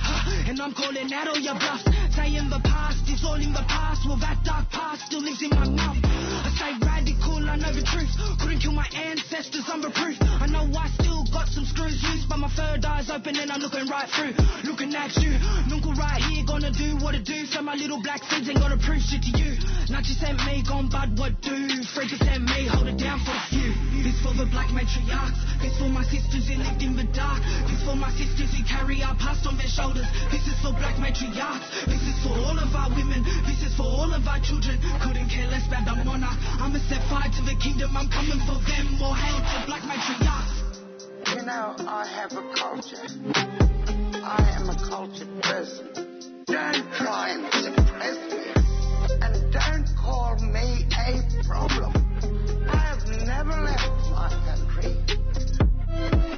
[0.47, 1.83] And I'm calling out all your bluffs.
[2.15, 4.05] Saying the past is all in the past.
[4.07, 6.50] Well, that dark past still lives in my mouth.
[6.61, 8.13] I stay radical, I know the truth.
[8.39, 10.17] Couldn't kill my ancestors, I'm proof.
[10.21, 13.61] I know I still got some screws loose, but my third eye's open and I'm
[13.61, 14.37] looking right through.
[14.69, 15.33] Looking at you,
[15.65, 17.45] Nuncle right here, gonna do what it do.
[17.49, 19.57] So my little black seeds ain't gonna prove shit to you.
[20.11, 21.55] You sent me, gone bud, what do?
[21.95, 23.71] Free percent me, hold it down for a few.
[24.03, 25.39] This for the black matriarchs.
[25.63, 27.39] This for my sisters who lived in the dark.
[27.69, 30.09] This for my sisters who carry our past on their shoulders.
[30.33, 31.63] This is for black matriarchs.
[31.87, 33.23] This is for all of our women.
[33.47, 34.81] This is for all of our children.
[34.99, 36.35] Couldn't care less about the monarch.
[36.59, 37.95] I'ma set fire to the kingdom.
[37.95, 38.97] I'm coming for them.
[38.99, 40.71] More hail to black matriarchs.
[41.35, 43.07] You know, I have a culture.
[44.23, 45.87] I am a cultured person.
[46.45, 48.51] Don't try and suppress me.
[49.21, 51.93] And don't call me a problem.
[52.69, 54.95] I have never left my country.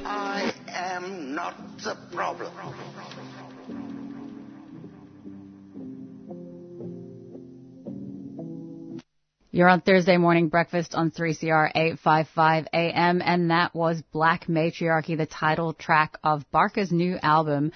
[0.06, 2.52] I am not the problem.
[9.54, 15.26] You're on Thursday morning breakfast on 3CR 855 AM, and that was Blak Matriarchy, the
[15.26, 17.70] title track of Barkaa's new album.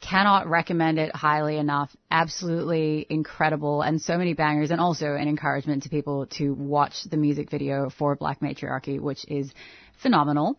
[0.00, 1.90] Cannot recommend it highly enough.
[2.08, 7.16] Absolutely incredible, and so many bangers, and also an encouragement to people to watch the
[7.16, 9.52] music video for Blak Matriarchy, which is
[10.00, 10.56] phenomenal.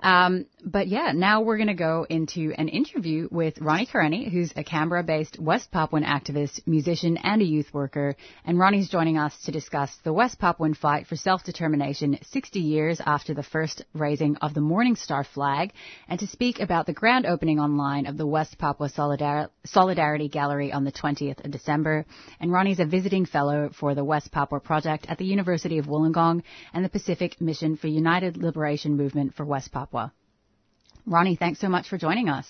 [0.00, 4.52] Um, but yeah, now we're going to go into an interview with Ronnie Kareni, who's
[4.56, 8.16] a Canberra-based West Papuan activist, musician, and a youth worker.
[8.44, 13.32] And Ronnie's joining us to discuss the West Papuan fight for self-determination 60 years after
[13.32, 15.72] the first raising of the Morning Star flag,
[16.08, 20.72] and to speak about the grand opening online of the West Papua Solidar- Solidarity Gallery
[20.72, 22.04] on the 20th of December.
[22.40, 26.42] And Ronnie's a visiting fellow for the West Papua Project at the University of Wollongong
[26.74, 29.85] and the Pacific Mission for United Liberation Movement for West Papua.
[31.06, 32.46] Ronnie, thanks so much for joining us.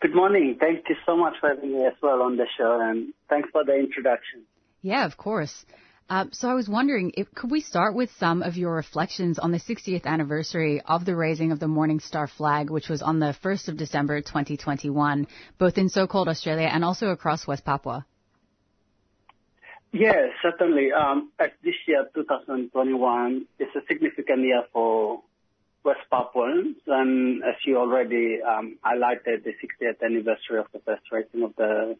[0.00, 0.56] Good morning.
[0.60, 3.64] Thank you so much for having me as well on the show, and thanks for
[3.64, 4.42] the introduction.
[4.80, 5.64] Yeah, of course.
[6.08, 9.50] Uh, so I was wondering, if, could we start with some of your reflections on
[9.50, 13.36] the 60th anniversary of the raising of the Morning Star flag, which was on the
[13.42, 15.26] 1st of December 2021,
[15.58, 18.06] both in so-called Australia and also across West Papua?
[19.92, 20.92] Yes, certainly.
[20.92, 25.22] Um, as this year, 2021, is a significant year for
[25.84, 31.42] West Papuans, and as you already um, highlighted, the 60th anniversary of the first raising
[31.42, 31.96] of the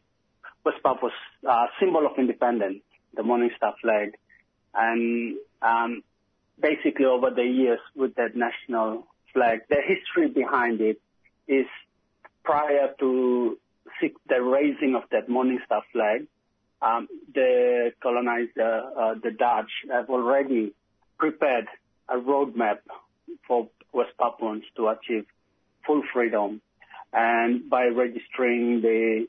[0.64, 1.12] West Papua's
[1.49, 2.83] uh, symbol of independence,
[3.14, 4.14] the Morning Star flag,
[4.75, 6.03] and um,
[6.61, 11.01] basically over the years with that national flag, the history behind it
[11.47, 11.67] is
[12.45, 13.59] prior to
[14.29, 16.27] the raising of that Morning Star flag,
[16.83, 20.73] um, the colonizer, uh, the Dutch, have already
[21.19, 21.67] prepared
[22.09, 22.79] a roadmap
[23.47, 25.27] for West Papuans to achieve
[25.87, 26.61] full freedom.
[27.12, 29.27] And by registering the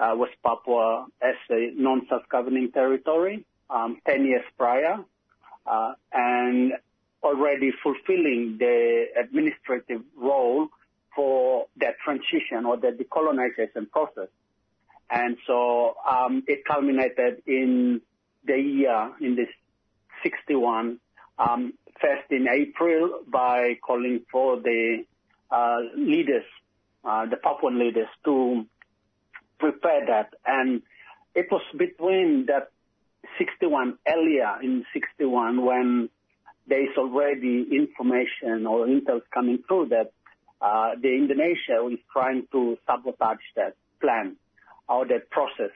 [0.00, 5.04] uh, West Papua as a non-self-governing territory um, 10 years prior,
[5.66, 6.72] uh, and
[7.22, 10.68] already fulfilling the administrative role
[11.14, 14.28] for that transition or the decolonization process.
[15.10, 18.00] And so um, it culminated in
[18.44, 19.48] the year, in this
[20.22, 21.00] 61, um,
[21.38, 25.04] first in April by calling for the
[25.50, 26.44] uh, leaders,
[27.04, 28.64] uh, the Papuan leaders, to
[29.58, 30.34] prepare that.
[30.46, 30.82] And
[31.34, 32.70] it was between that
[33.38, 36.08] 61, earlier in 61, when
[36.66, 40.12] there is already information or intel coming through that
[40.60, 44.36] uh, the Indonesia is trying to sabotage that plan
[44.88, 45.74] or that process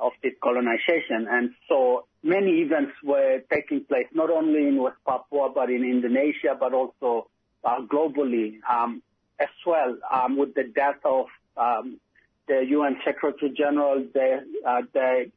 [0.00, 1.26] of decolonization.
[1.28, 6.56] And so many events were taking place not only in West Papua but in Indonesia,
[6.58, 7.28] but also
[7.64, 9.02] uh, globally um,
[9.40, 9.96] as well.
[10.12, 11.26] Um, with the death of
[11.56, 12.00] um,
[12.46, 15.30] the UN Secretary General, the, uh, the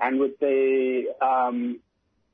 [0.00, 1.80] and with the um,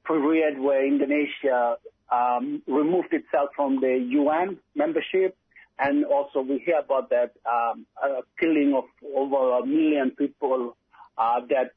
[0.07, 1.77] period where Indonesia
[2.13, 5.37] um, removed itself from the UN membership,
[5.79, 8.85] and also we hear about that um, uh, killing of
[9.17, 10.77] over a million people
[11.17, 11.73] uh, that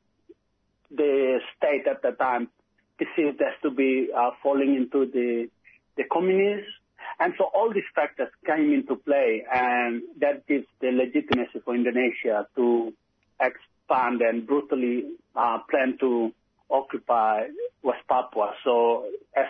[0.92, 2.50] the state at the time
[2.98, 5.48] perceived as to be uh, falling into the
[5.96, 6.72] the communists.
[7.20, 12.48] And so all these factors came into play, and that gives the legitimacy for Indonesia
[12.56, 12.94] to
[13.40, 16.32] expand and brutally uh, plan to
[16.70, 17.48] occupy
[17.82, 18.54] West Papua.
[18.64, 19.48] So as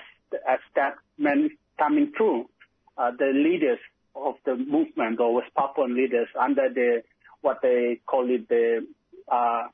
[0.47, 2.50] as that meant coming through,
[2.97, 3.80] uh, the leaders
[4.15, 7.04] of the movement or West Papuan leaders under the
[7.41, 8.86] what they call it the
[9.32, 9.67] uh, uh,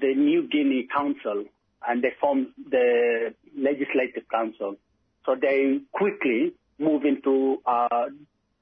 [0.00, 1.44] the New Guinea Council,
[1.86, 4.76] and they formed the Legislative Council.
[5.24, 8.06] So they quickly move into uh,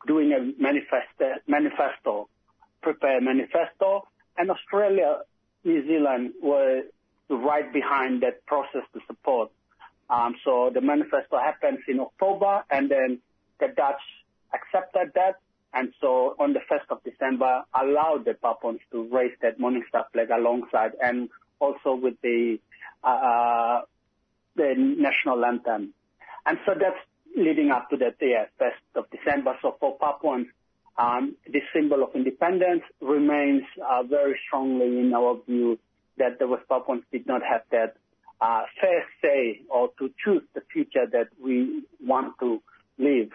[0.07, 2.29] doing a manifesto, manifesto,
[2.83, 4.07] prepare a manifesto,
[4.39, 5.19] and Australia,
[5.65, 6.83] New Zealand were
[7.29, 9.51] right behind that process to support.
[10.09, 13.19] Um, so the manifesto happens in October, and then
[13.59, 14.03] the Dutch
[14.55, 15.37] accepted that,
[16.39, 20.93] on the 1st of December allowed the Papuans to raise that Morning Star flag alongside,
[21.03, 21.29] and
[21.61, 22.59] also with the
[23.05, 23.81] uh,
[24.57, 25.93] the national anthem.
[26.47, 26.97] And so that's
[27.37, 29.57] leading up to that yeah, 1st of December.
[29.61, 30.47] So for Papuans,
[30.99, 35.79] um, this symbol of independence remains uh, very strongly in our view
[36.17, 37.97] that the West Papuans did not have that
[38.41, 42.63] uh, fair say or to choose the future that we want to
[42.99, 43.31] live.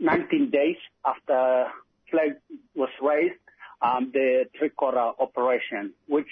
[0.00, 1.66] Um, and so 19 days after
[2.10, 2.36] flag
[2.74, 3.34] was raised,
[3.82, 6.28] um, the Trikora operation, which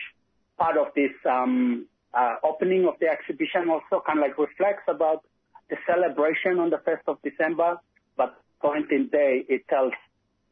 [0.58, 5.24] part of this um, uh, opening of the exhibition also kind of like reflects about
[5.70, 7.78] the celebration on the 1st of December,
[8.16, 9.92] but point in day it tells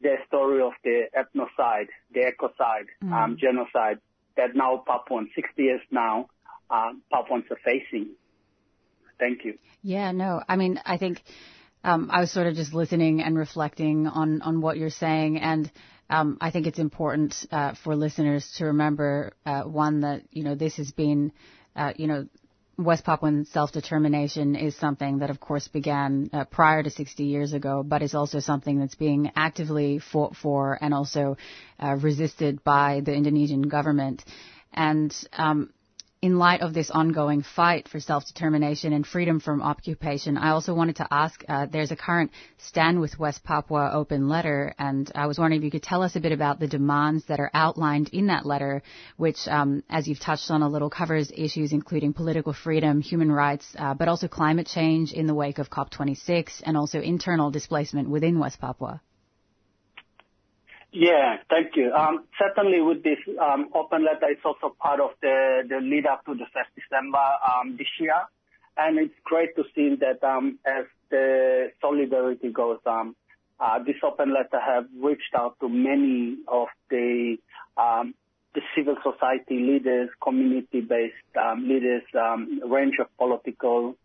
[0.01, 3.13] the story of the ethnocide, the ecocide, Mm.
[3.13, 3.99] um, genocide
[4.35, 6.29] that now Papuans, 60 years now,
[6.69, 8.09] um, Papuans are facing.
[9.19, 9.57] Thank you.
[9.81, 11.23] Yeah, no, I mean, I think
[11.83, 15.71] um, I was sort of just listening and reflecting on, on what you're saying, and
[16.09, 20.55] um, I think it's important uh, for listeners to remember uh, one that you know
[20.55, 21.31] this has been,
[21.75, 22.27] uh, you know.
[22.79, 27.81] West Papuan self-determination is something that, of course, began uh, prior to 60 years ago,
[27.81, 31.37] but is also something that's being actively fought for and also
[31.81, 34.23] uh, resisted by the Indonesian government.
[34.71, 35.71] And um,
[36.27, 40.97] in light of this ongoing fight for self-determination and freedom from occupation, I also wanted
[40.97, 45.39] to ask, uh, there's a current Stand with West Papua open letter, and I was
[45.39, 48.27] wondering if you could tell us a bit about the demands that are outlined in
[48.27, 48.83] that letter,
[49.15, 53.65] which, um, as you've touched on a little, covers issues including political freedom, human rights,
[53.79, 58.37] uh, but also climate change in the wake of COP26, and also internal displacement within
[58.37, 58.99] West Papua.
[60.99, 61.93] Yeah, thank you.
[61.93, 66.33] Um, certainly with this um, open letter, it's also part of the, lead up to
[66.33, 68.15] the 1st December um, this year.
[68.77, 70.25] And it's great to see that
[70.65, 73.15] as the solidarity goes, um,
[73.59, 77.37] uh, this open letter have reached out to many of the
[78.75, 81.13] civil society leaders, community-based
[81.59, 82.01] leaders,
[82.67, 83.95] range of political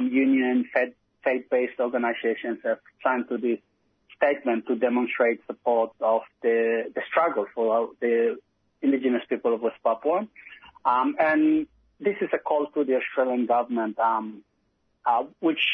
[0.00, 0.94] union, faith-
[1.24, 3.58] faith-based organizations have signed to this
[4.16, 8.36] statement to demonstrate support of the, the struggle for the
[8.82, 10.26] indigenous people of West Papua.
[10.84, 11.66] Um, and
[12.00, 14.42] this is a call to the Australian government, um,
[15.04, 15.64] uh, which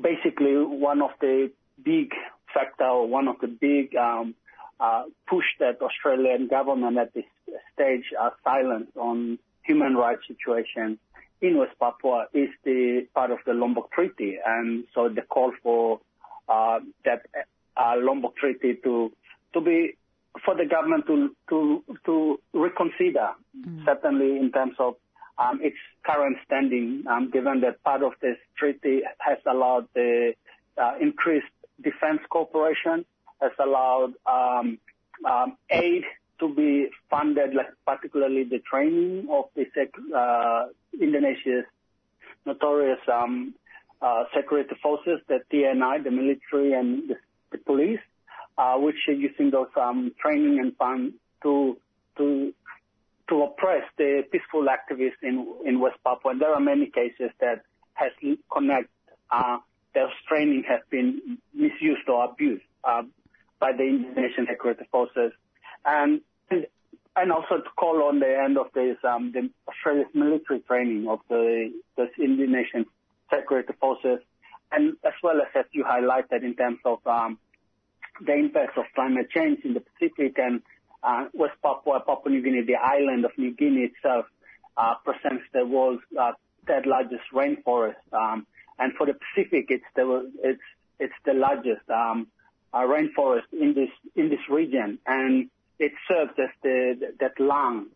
[0.00, 1.50] basically one of the
[1.82, 2.12] big
[2.52, 4.34] factor or one of the big um,
[4.78, 7.24] uh, push that Australian government at this
[7.74, 10.98] stage are silent on human rights situation
[11.40, 16.00] in West Papua is the part of the Lombok Treaty, and so the call for
[17.04, 17.22] that
[17.76, 19.12] uh, Lombok Treaty to
[19.54, 19.96] to be
[20.44, 23.30] for the government to to to reconsider,
[23.84, 24.94] certainly in terms of
[25.38, 30.34] um, its current standing, um, given that part of this treaty has allowed the
[30.76, 31.46] uh, increased
[31.82, 33.04] defense cooperation,
[33.40, 34.78] has allowed um,
[35.24, 36.04] um, aid
[36.38, 39.64] to be funded, like particularly the training of the
[40.16, 40.66] uh,
[41.00, 41.64] Indonesia's
[42.46, 43.59] notorious um, uh,
[44.34, 48.00] security forces, the TNI, the military and the, police,
[48.56, 51.76] uh, which are using those um, training and funds to
[52.16, 52.52] to
[53.28, 56.32] to oppress the peaceful activists in in West Papua.
[56.32, 57.62] And there are many cases that
[57.94, 58.12] has
[58.52, 58.88] connect
[59.30, 59.58] uh,
[59.94, 63.02] their training has been misused or abused uh,
[63.58, 65.32] by the Indonesian security forces,
[65.84, 66.20] and
[67.16, 71.20] and also to call on the end of this um, the Australia's military training of
[71.28, 72.06] the the
[73.30, 74.20] Indonesian security forces,
[74.72, 77.38] and as well as as you highlighted in terms of um,
[78.24, 80.62] the impacts of climate change in the Pacific and
[81.02, 84.26] uh, West Papua, Papua New Guinea, the island of New Guinea itself,
[84.76, 86.32] uh, presents the world's uh,
[86.66, 87.94] third largest rainforest.
[88.12, 88.46] Um,
[88.78, 90.60] and for the Pacific, it's the it's
[90.98, 92.28] it's the largest um,
[92.72, 97.86] uh, rainforest in this in this region, and it serves as the that lung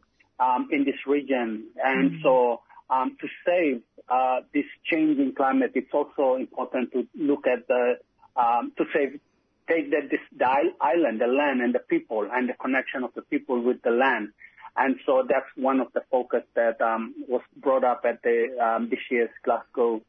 [0.41, 1.65] um, in this region.
[1.83, 2.23] And mm-hmm.
[2.23, 2.61] so,
[2.91, 7.95] um, to save uh, this changing climate, it's also important to look at the
[8.37, 9.21] um, to save
[9.69, 10.47] take that this the
[10.81, 14.29] island, the land, and the people, and the connection of the people with the land.
[14.77, 18.89] And so that's one of the focus that um, was brought up at the um,
[18.91, 20.03] this year's Glasgow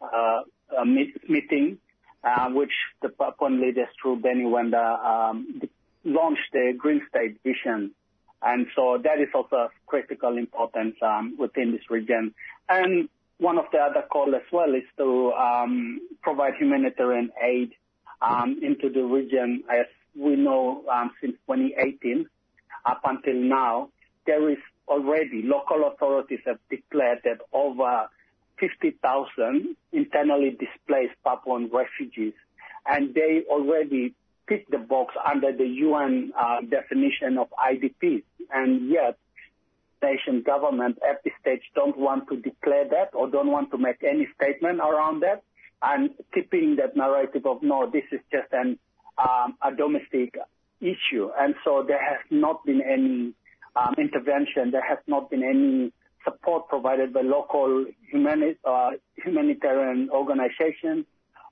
[0.00, 0.40] uh,
[0.78, 1.78] uh, meet, meeting,
[2.22, 2.72] uh, which
[3.02, 5.62] the Papuan leaders through Benny Wenda um,
[6.04, 7.92] launched the Green State Vision.
[8.42, 12.34] And so that is also critical importance um, within this region.
[12.68, 13.08] And
[13.40, 17.72] one of the other calls as well is to um, provide humanitarian aid
[18.20, 19.64] um, into the region.
[19.70, 22.26] As we know, um, since 2018
[22.84, 23.88] up until now,
[24.26, 28.08] there is already local authorities have declared that over
[28.58, 32.34] 50,000 internally displaced Papuan refugees,
[32.86, 34.14] and they already
[34.48, 39.16] tick the box under the UN uh, definition of IDPs, and yet
[40.02, 44.02] nation government at this stage don't want to declare that or don't want to make
[44.02, 45.42] any statement around that
[45.82, 48.78] and keeping that narrative of no, this is just an
[49.18, 50.34] um, a domestic
[50.80, 53.34] issue, and so there has not been any
[53.76, 54.70] um, intervention.
[54.70, 55.92] There has not been any
[56.24, 58.90] support provided by local humani- uh,
[59.22, 61.04] humanitarian organizations,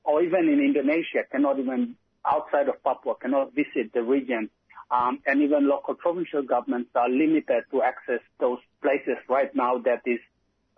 [0.05, 1.97] or even in Indonesia, cannot even
[2.27, 4.51] outside of Papua cannot visit the region.
[4.91, 10.01] Um, and even local provincial governments are limited to access those places right now that
[10.07, 10.19] is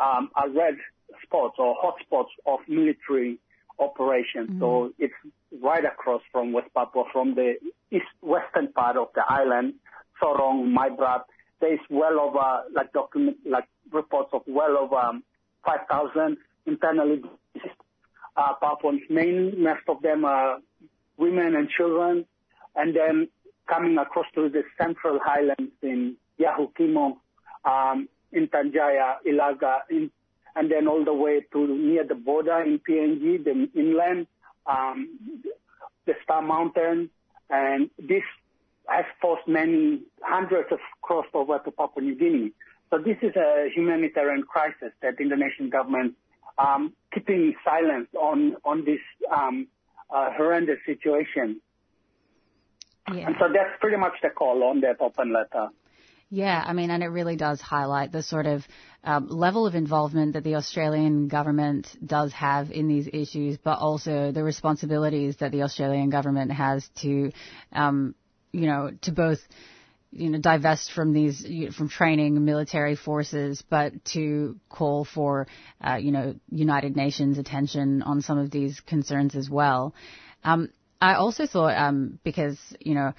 [0.01, 0.75] um, are red
[1.23, 3.39] spots or hotspots of military
[3.79, 4.51] operations.
[4.51, 4.61] Mm-hmm.
[4.61, 5.15] So it's
[5.61, 7.55] right across from West Papua, from the
[7.91, 9.75] east western part of the island,
[10.21, 11.23] Sorong, Maibrat.
[11.61, 15.23] There's well over, like document, like reports of well over um,
[15.65, 16.37] 5,000
[16.67, 17.23] internally
[18.37, 19.03] uh, Papuans.
[19.11, 20.59] Main, most of them are
[21.17, 22.25] women and children.
[22.77, 23.29] And then
[23.71, 27.17] coming across to the central highlands in Yahukimo,
[27.65, 29.83] um, in Tanjaya, Ilaga,
[30.57, 34.27] and then all the way to near the border in PNG, the inland,
[34.67, 35.09] um,
[36.07, 37.11] the Star Mountain,
[37.49, 38.25] and this
[38.89, 42.53] has forced many hundreds of crossed over to Papua New Guinea.
[42.91, 46.15] So this is a humanitarian crisis that the Indonesian government
[46.59, 49.01] um, keeping silent on on this
[49.31, 49.51] uh,
[50.37, 51.61] horrendous situation.
[53.15, 53.27] Yeah.
[53.27, 55.69] And so that's pretty much the call on that open letter.
[56.33, 58.63] Yeah, I mean, and it really does highlight the sort of
[59.03, 64.31] um, level of involvement that the Australian government does have in these issues, but also
[64.31, 67.33] the responsibilities that the Australian government has to,
[67.73, 68.15] um,
[68.53, 69.41] you know, to both
[70.13, 71.47] you know, divest from these,
[71.77, 75.47] from training military forces, but to call for,
[75.81, 79.95] uh, you know, United Nations attention on some of these concerns as well.
[80.43, 80.71] Um,
[81.03, 83.15] I also thought, um, because, you know,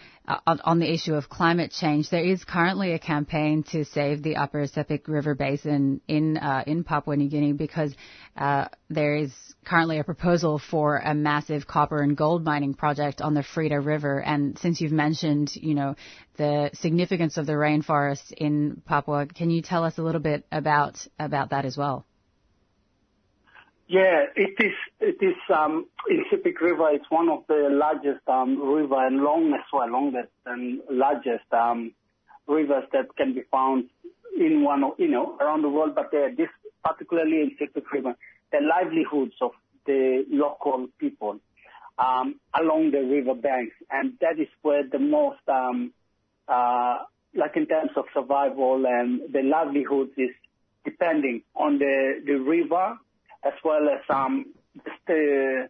[0.45, 4.35] on, on, the issue of climate change, there is currently a campaign to save the
[4.35, 7.95] Upper Sepik River Basin in, uh, in Papua New Guinea because,
[8.37, 9.33] uh, there is
[9.65, 14.21] currently a proposal for a massive copper and gold mining project on the Frieda River.
[14.21, 15.95] And since you've mentioned, you know,
[16.37, 21.03] the significance of the rainforest in Papua, can you tell us a little bit about,
[21.17, 22.05] about that as well?
[23.91, 24.73] Yeah, it is.
[25.01, 26.91] It is um, in Sepik River.
[26.91, 31.93] It's one of the largest um, river and longest, well, longest and largest um,
[32.47, 33.89] rivers that can be found
[34.39, 35.93] in one, you know, around the world.
[35.93, 36.47] But uh, this,
[36.85, 38.15] particularly in Sepik River,
[38.53, 39.51] the livelihoods of
[39.85, 41.41] the local people
[41.99, 45.91] um, along the river banks, and that is where the most, um,
[46.47, 46.99] uh,
[47.35, 50.29] like in terms of survival and the livelihoods, is
[50.85, 52.97] depending on the the river
[53.43, 55.67] as well as um, just uh,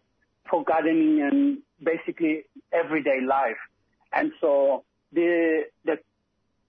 [0.48, 3.56] for gardening and basically everyday life.
[4.12, 5.98] And so the the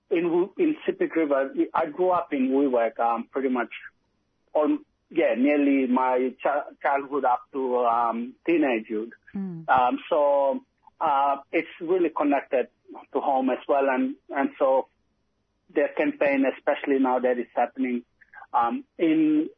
[0.10, 3.72] in in Sepik River, I grew up in Wewak, um, pretty much
[4.54, 4.80] on
[5.10, 9.10] yeah nearly my ch- childhood up to um, teenagehood.
[9.36, 9.68] Mm.
[9.68, 10.62] Um, so
[11.02, 12.68] uh, it's really connected
[13.14, 14.88] to home as well, and and so
[15.74, 18.04] the campaign, especially now that is happening
[18.54, 19.50] um, in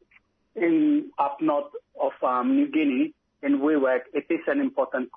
[0.55, 5.09] in up north of um, New Guinea, in Wewak, it is an important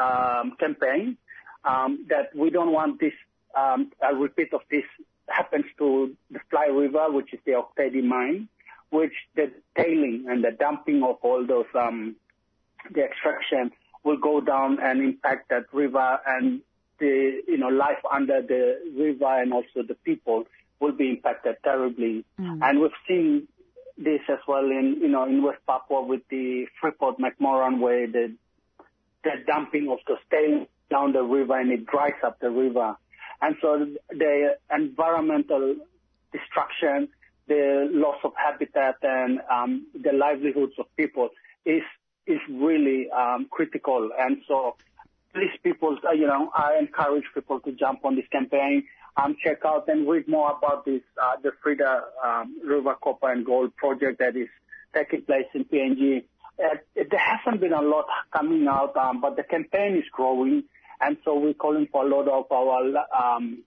[0.00, 1.16] um, campaign
[1.64, 3.12] um, that we don't want this,
[3.56, 4.84] um, a repeat of this
[5.28, 8.48] happens to the Fly River, which is the Ok Tedi mine,
[8.90, 12.16] which the tailing and the dumping of all those, um,
[12.92, 13.70] the extraction
[14.04, 16.60] will go down and impact that river and
[16.98, 20.44] the you know life under the river and also the people
[20.80, 22.24] will be impacted terribly.
[22.40, 22.58] Mm.
[22.62, 23.46] And we've seen
[24.04, 28.34] this as well in you know in West Papua with the Freeport-McMoRan where the
[29.24, 32.96] the dumping of the tailings down the river and it dries up the river.
[33.40, 35.76] And so the environmental
[36.32, 37.08] destruction,
[37.48, 41.30] the loss of habitat and um, the livelihoods of people
[41.64, 41.82] is
[42.26, 44.10] is really um, critical.
[44.16, 44.76] And so
[45.34, 48.84] please people, uh, you know, I encourage people to jump on this campaign,
[49.42, 53.76] check out and read more about this, uh, the Frieda um, River Copper and Gold
[53.76, 54.48] project that is
[54.94, 56.24] taking place in PNG.
[56.58, 60.64] Uh, there hasn't been a lot coming out, um, but the campaign is growing,
[61.00, 63.62] and so we're calling for a lot of our um,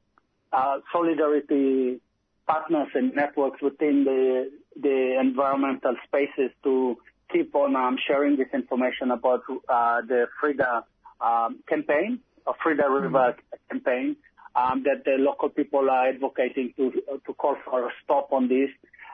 [0.54, 2.00] uh, solidarity
[2.48, 6.98] partners and networks within the the environmental spaces to
[7.32, 10.84] keep on um, sharing this information about uh, the Frieda
[11.22, 13.36] um, campaign, or Frieda River
[13.70, 14.16] campaign, um,
[14.56, 16.92] that the local people are advocating to
[17.26, 18.70] to call for a stop on this.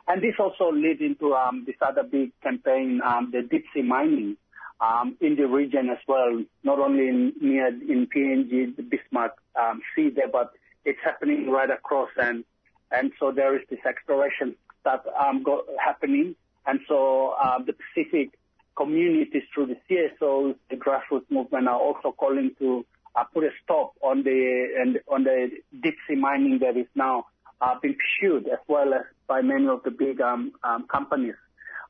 [0.07, 4.35] And this also leads into um, this other big campaign, um, the deep sea mining
[4.79, 9.81] um, in the region as well, not only in, near in PNG, the Bismarck um,
[9.95, 10.51] Sea there, but
[10.85, 12.09] it's happening right across.
[12.17, 12.43] And
[12.91, 15.45] and so there is this exploration that um,
[15.83, 16.35] happening.
[16.65, 17.35] And so
[17.65, 18.31] the Pacific
[18.75, 22.85] communities through the CSOs, the grassroots movement are also calling to
[23.15, 25.49] uh, put a stop on the and on the
[25.83, 27.25] deep sea mining that is now
[27.61, 31.35] uh, being pursued as well as by many of the big um, um, companies,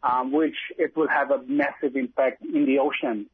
[0.04, 3.28] um, which it will have a massive impact in the ocean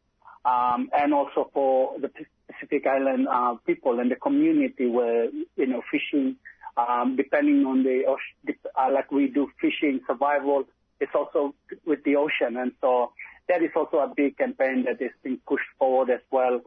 [0.48, 2.10] um, and also for the
[2.48, 5.26] Pacific Island uh, people and the community where
[5.56, 6.38] you know fishing,
[6.78, 10.64] um, depending on the ocean, uh, like we do fishing survival,
[11.00, 11.54] it's also
[11.86, 13.12] with the ocean, and so
[13.50, 16.62] that is also a big campaign that is being pushed forward as well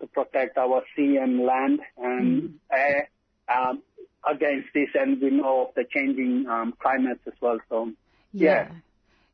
[0.00, 3.08] to protect our sea and land and air
[3.48, 3.82] um,
[4.28, 7.58] against this, and we know of the changing um, climates as well.
[7.68, 7.92] So,
[8.32, 8.70] yeah.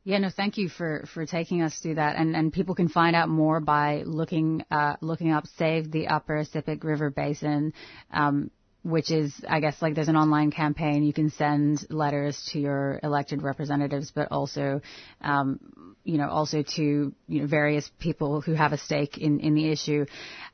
[0.05, 2.15] Yeah, no, thank you for, for taking us through that.
[2.15, 6.45] And, and people can find out more by looking, uh, looking up Save the Upper
[6.45, 7.73] Sepik River Basin,
[8.13, 8.53] um,
[8.87, 11.03] which is, I guess, like there's an online campaign.
[11.03, 14.81] You can send letters to your elected representatives, but also,
[15.21, 16.83] um, you know, also to,
[17.27, 20.07] you know, various people who have a stake in, in the issue.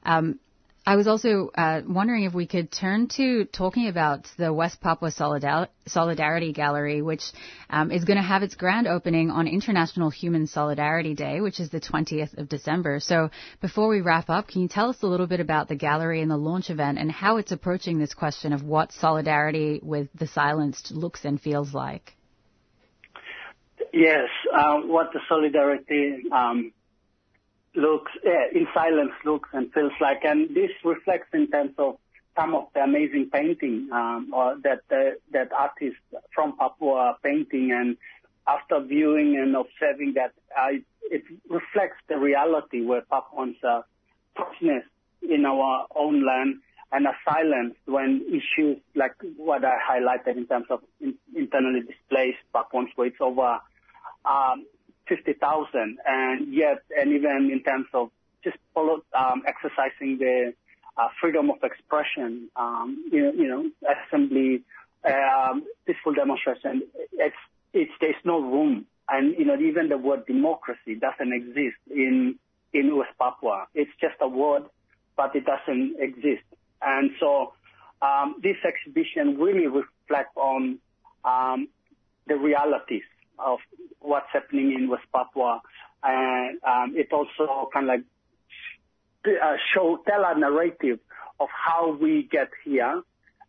[0.05, 0.41] Um,
[0.85, 5.13] I was also uh, wondering if we could turn to talking about the West Papua
[5.13, 7.23] Solidar- Solidarity Gallery, which
[7.71, 11.71] um, is going to have its grand opening on International Human Solidarity Day, which is
[11.71, 12.99] the 20th of December.
[12.99, 13.31] So
[13.61, 16.31] before we wrap up, can you tell us a little bit about the gallery and
[16.31, 20.91] the launch event and how it's approaching this question of what solidarity with the silenced
[20.91, 22.17] looks and feels like?
[23.93, 26.73] Yes, uh, what the solidarity um,
[27.75, 30.25] looks, yeah, in silence looks and feels like.
[30.25, 31.97] And this reflects in terms of
[32.37, 36.01] some of the amazing painting um, or that uh, that artists
[36.35, 37.73] from Papua are painting.
[37.73, 37.97] And
[38.47, 40.79] after viewing and observing that, uh,
[41.11, 43.85] it reflects the reality where Papuans are
[44.37, 44.85] toughness
[45.23, 46.57] in our own land
[46.91, 52.39] and are silenced when issues like what I highlighted in terms of in, internally displaced
[52.53, 53.59] Papuans, where it's over
[54.25, 54.67] um,
[55.09, 58.11] 50,000 and yet, and even in terms of
[58.45, 60.53] just um, exercising the
[60.97, 63.71] uh, freedom of expression, um, you, know,
[64.07, 64.63] assembly,
[65.05, 66.83] um, peaceful demonstration,
[67.13, 67.37] it's,
[67.73, 68.87] it's, there's no room.
[69.09, 72.39] And, you know, even the word democracy doesn't exist in,
[72.73, 73.67] in West Papua.
[73.75, 74.65] It's just a word,
[75.17, 76.45] but it doesn't exist.
[76.81, 77.53] And so,
[78.01, 80.79] um, this exhibition really reflects on,
[81.25, 81.69] um,
[82.27, 83.03] the realities
[83.45, 83.59] of
[84.01, 85.61] what's happening in West Papua,
[86.03, 88.01] and um, it also kind of
[89.25, 90.99] like uh, show tell a narrative
[91.39, 93.03] of how we get here,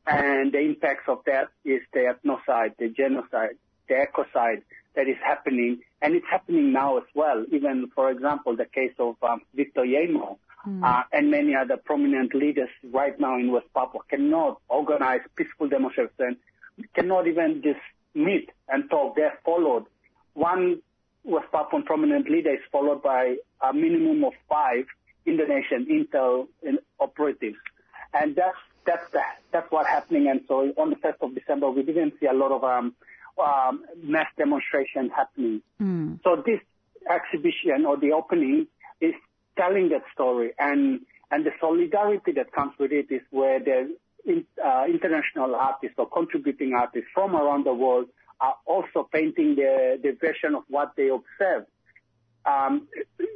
[0.05, 4.61] and the impacts of that is the ethnocide, the genocide, the ecocide
[4.95, 7.45] that is happening, and it's happening now as well.
[7.51, 10.37] Even, for example, the case of um, Victor Yeimo.
[10.67, 10.81] Mm.
[10.81, 16.37] Uh, and many other prominent leaders right now in West Papua cannot organize peaceful demonstrations,
[16.95, 17.81] cannot even just
[18.13, 19.15] meet and talk.
[19.15, 19.85] They're followed.
[20.33, 20.81] One
[21.23, 24.85] West Papuan prominent leader is followed by a minimum of five
[25.25, 26.47] Indonesian intel
[26.99, 27.57] operatives.
[28.13, 30.27] And that's, that's, the, that's what's happening.
[30.29, 32.93] And so on the 1st of December, we didn't see a lot of um,
[33.41, 35.61] um, mass demonstration happening.
[35.81, 36.19] Mm.
[36.23, 36.59] So this
[37.09, 38.67] exhibition or the opening
[39.01, 39.13] is
[39.57, 40.51] telling that story.
[40.59, 41.01] And,
[41.31, 43.89] and the solidarity that comes with it is where there's
[44.25, 48.07] in, uh, international artists or contributing artists from around the world
[48.41, 51.67] are also painting the, the version of what they observed
[52.45, 52.87] um,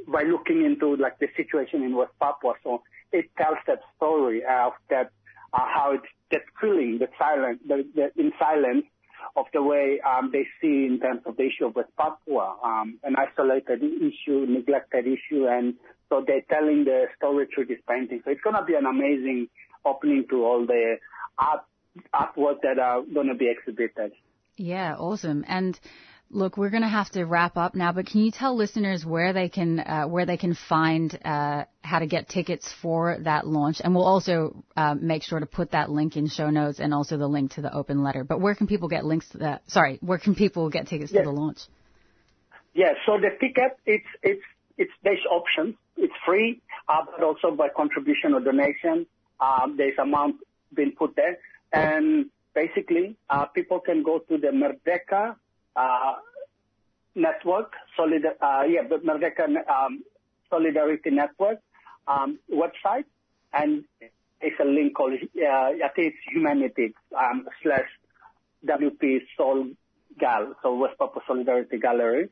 [0.08, 2.54] by looking into like the situation in West Papua.
[2.64, 2.82] So
[3.12, 5.12] it tells that story of that
[5.54, 8.86] uh, how it gets feeling the silence, the, the in silence
[9.36, 13.00] of the way um, they see in terms of the issue of West Papua, um,
[13.04, 15.76] an isolated issue, neglected issue, and
[16.10, 18.22] so they're telling the story through this painting.
[18.24, 19.48] So it's going to be an amazing
[19.88, 20.98] opening to all the
[21.38, 21.62] art
[22.14, 24.12] artwork that are going to be exhibited.
[24.56, 25.44] Yeah, awesome.
[25.48, 25.80] And
[26.30, 29.34] look, we're going to have to wrap up now, but can you tell listeners where
[29.34, 33.82] they can uh, where they can find uh, how to get tickets for that launch?
[33.84, 37.18] And we'll also uh, make sure to put that link in show notes and also
[37.18, 38.24] the link to the open letter.
[38.24, 39.62] But where can people get links to that?
[39.68, 41.24] Sorry, where can people get tickets Yes.
[41.24, 41.60] to the launch?
[42.74, 44.44] Yeah, so the ticket, it's, it's,
[44.78, 45.74] it's, there's options.
[45.96, 49.08] It's free, uh, but also by contribution or donation.
[49.40, 50.38] Um, there's amount
[50.74, 51.38] being put there.
[51.72, 55.36] And basically, uh, people can go to the Merdeka,
[55.76, 56.14] uh,
[57.16, 60.04] network, uh, yeah, the Merdeka, um,
[60.50, 61.60] Solidarity Network,
[62.08, 63.06] um, website.
[63.54, 63.84] And
[64.42, 67.90] it's a link called, uh, I think it's um, slash
[68.66, 69.68] WP Sol
[70.20, 72.30] Gal, so West Papua Solidarity Gallery.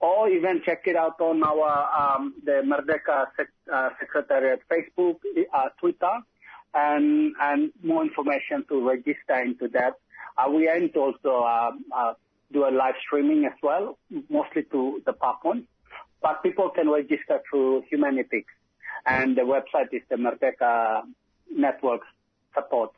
[0.00, 3.26] Um, or even check it out on our um, the Merdeka
[3.72, 5.16] uh, Secretariat Facebook,
[5.52, 6.18] uh, Twitter,
[6.74, 9.94] and and more information to register into that.
[10.36, 12.14] Uh, we aim to also uh,
[12.52, 13.98] do a live streaming as well,
[14.30, 15.64] mostly to the Papuans,
[16.22, 18.44] but people can register through Humanitix,
[19.06, 21.02] and the website is the Merdeka
[21.50, 22.02] Network
[22.54, 22.92] support.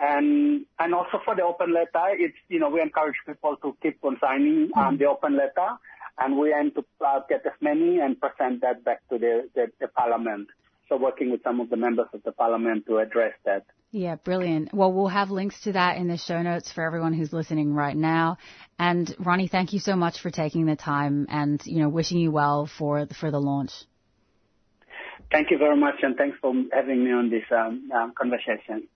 [0.00, 3.98] And and also for the open letter, it's you know we encourage people to keep
[4.02, 5.78] on signing um, the open letter,
[6.18, 9.66] and we aim to uh, get as many and present that back to the, the
[9.80, 10.48] the parliament.
[10.88, 13.64] So working with some of the members of the parliament to address that.
[13.90, 14.74] Yeah, brilliant.
[14.74, 17.96] Well, we'll have links to that in the show notes for everyone who's listening right
[17.96, 18.38] now.
[18.78, 22.32] And Ronnie, thank you so much for taking the time and, you know, wishing you
[22.32, 23.70] well for, for the launch.
[25.30, 28.88] Thank you very much, and thanks for having me on this um, um, conversation.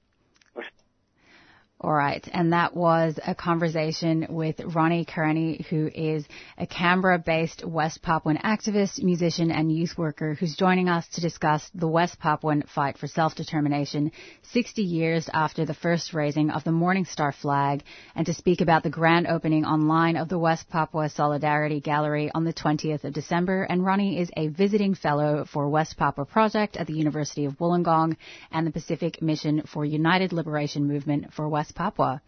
[1.80, 6.26] All right, and that was a conversation with Ronnie Kareni, who is
[6.58, 11.86] a Canberra-based West Papuan activist, musician, and youth worker who's joining us to discuss the
[11.86, 14.10] West Papuan fight for self-determination
[14.50, 17.84] 60 years after the first raising of the Morning Star flag
[18.16, 22.42] and to speak about the grand opening online of the West Papua Solidarity Gallery on
[22.42, 23.62] the 20th of December.
[23.62, 28.16] And Ronnie is a visiting fellow for West Papua Project at the University of Wollongong
[28.50, 32.20] and the Pacific Mission for United Liberation Movement for West Papua.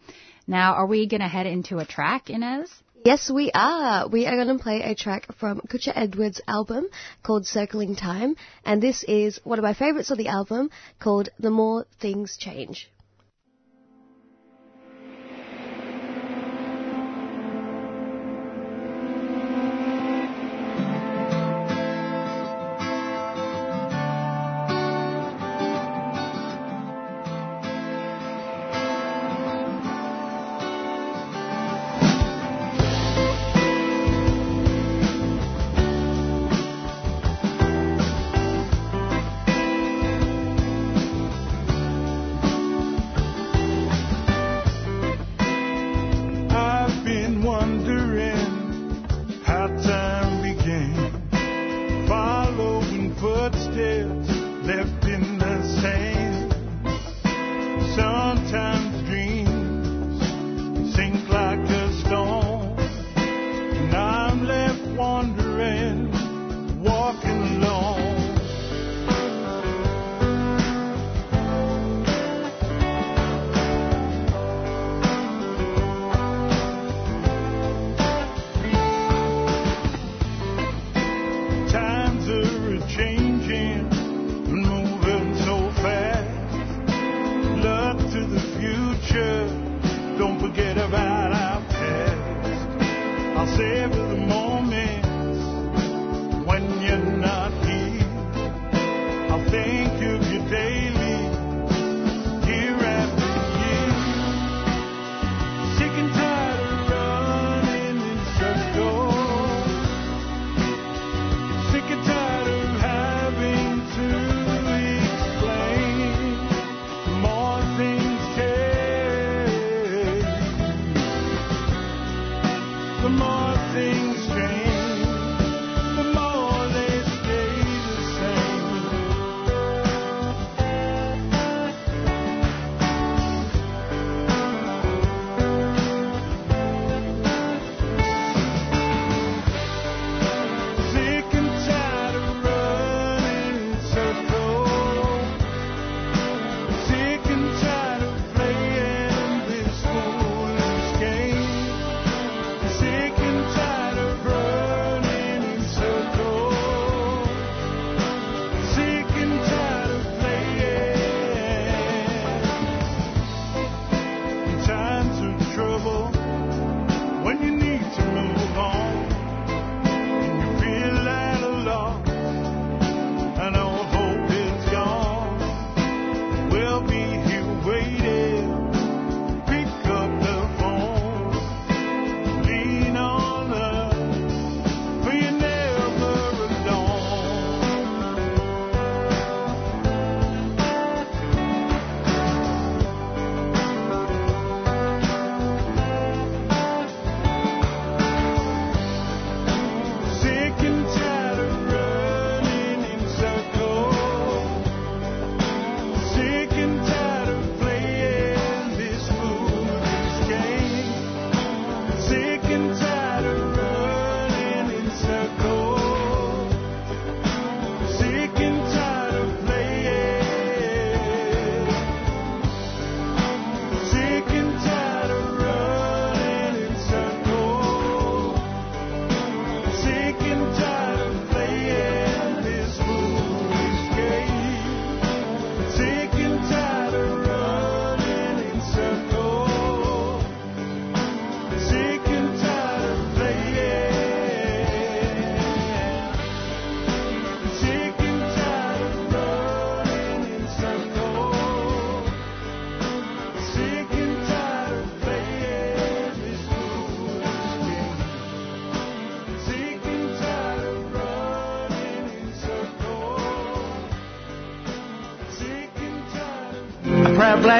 [0.47, 2.69] Now, are we going to head into a track, Inez?
[3.03, 4.07] Yes, we are.
[4.07, 6.85] We are going to play a track from Kutcha Edwards' album
[7.23, 10.69] called Circling Time, and this is one of my favorites of the album
[10.99, 12.91] called The More Things Change.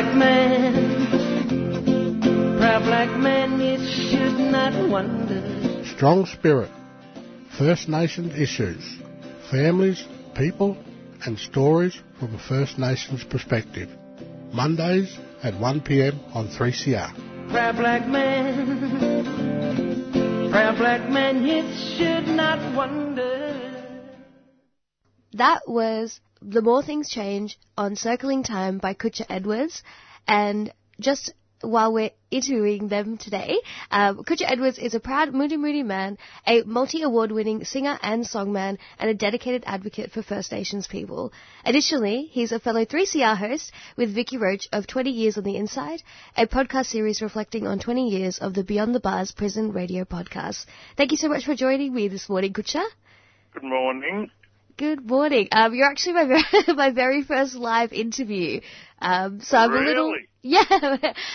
[0.01, 1.47] Black man,
[2.57, 3.79] proud black man, it
[4.09, 5.85] should not wonder.
[5.95, 6.71] Strong Spirit.
[7.57, 8.83] First Nations issues.
[9.51, 10.75] Families, people,
[11.25, 13.89] and stories from a First Nations perspective.
[14.51, 17.13] Mondays at 1pm on 3CR.
[17.51, 18.79] Proud black man,
[20.49, 23.27] proud black man, it should not wonder.
[25.33, 29.83] That was The More Things Change on Circling Time by Kutcha Edwards.
[30.27, 31.31] And just
[31.61, 33.59] while we're interviewing them today,
[33.91, 36.17] um, Edwards is a proud Mutti Mutti man,
[36.47, 41.31] a multi-award winning singer and songman, and a dedicated advocate for First Nations people.
[41.63, 46.01] Additionally, he's a fellow 3CR host with Vicky Roach of 20 Years on the Inside,
[46.35, 50.65] a podcast series reflecting on 20 years of the Beyond the Bars prison radio podcast.
[50.97, 52.83] Thank you so much for joining me this morning, Kutcha.
[53.53, 54.31] Good morning.
[54.81, 55.47] Good morning.
[55.51, 56.43] Um, you're actually my very,
[56.75, 58.61] my very first live interview.
[58.97, 60.63] Um, so I'm a little yeah.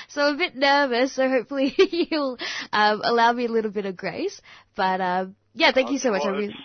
[0.09, 1.13] So I'm a bit nervous.
[1.13, 1.73] So hopefully
[2.11, 2.39] you'll
[2.73, 4.41] um, allow me a little bit of grace.
[4.75, 6.23] But um, yeah, thank you so much.
[6.25, 6.57] Well, really, it's,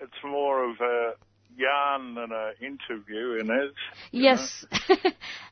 [0.00, 1.12] it's more of a
[1.56, 3.72] yarn than an interview, Inez.
[4.10, 4.66] yes,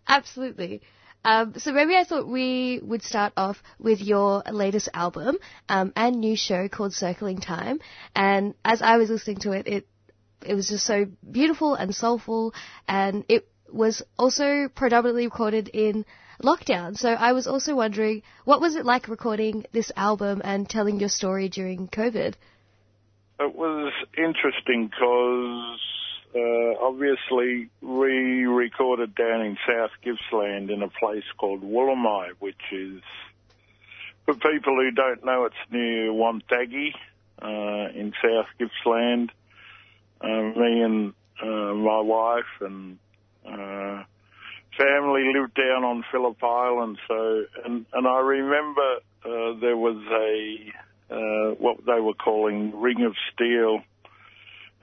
[0.07, 0.83] absolutely.
[1.25, 5.39] Um, so maybe I thought we would start off with your latest album
[5.71, 7.81] um, and new show called Circling Time.
[8.15, 9.87] And as I was listening to it, it
[10.47, 12.55] it was just so beautiful and soulful,
[12.89, 16.05] and it was also predominantly recorded in
[16.43, 16.97] lockdown.
[16.97, 21.09] So I was also wondering, what was it like recording this album and telling your
[21.09, 22.35] story during COVID?
[23.41, 25.81] It was interesting because
[26.35, 33.01] uh, obviously we recorded down in South Gippsland in a place called Woolamai, which is,
[34.27, 36.91] for people who don't know, it's near Wonthaggi
[37.43, 39.31] uh, in South Gippsland.
[40.21, 42.99] Uh, me and uh, my wife and
[43.47, 44.03] uh,
[44.77, 51.15] family lived down on Phillip Island, so and and I remember uh, there was a
[51.15, 53.81] uh, what they were calling Ring of Steel,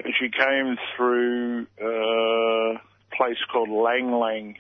[0.04, 4.58] and she came through uh, a place called Lang Lang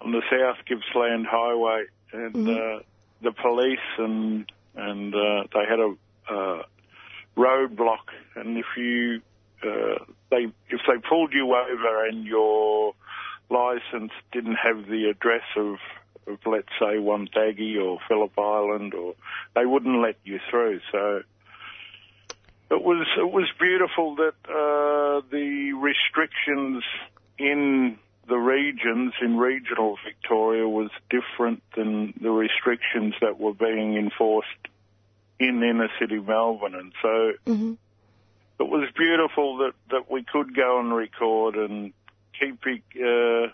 [0.00, 2.80] on the South Gippsland Highway, and uh,
[3.22, 5.94] the police and and uh, they had a
[6.32, 6.62] uh,
[7.36, 9.22] roadblock, and if you
[9.62, 12.94] uh, they if they pulled you over and your
[13.50, 15.76] license didn't have the address of,
[16.26, 19.14] of let's say one Wonthaggi or Phillip Island, or
[19.54, 20.80] they wouldn't let you through.
[20.92, 21.22] So
[22.70, 26.84] it was it was beautiful that uh, the restrictions
[27.38, 27.98] in
[28.28, 34.48] the regions in regional Victoria was different than the restrictions that were being enforced
[35.40, 37.74] in inner city Melbourne, and so Mm-hmm.
[38.60, 41.92] It was beautiful that, that we could go and record and
[42.38, 43.48] keep uh,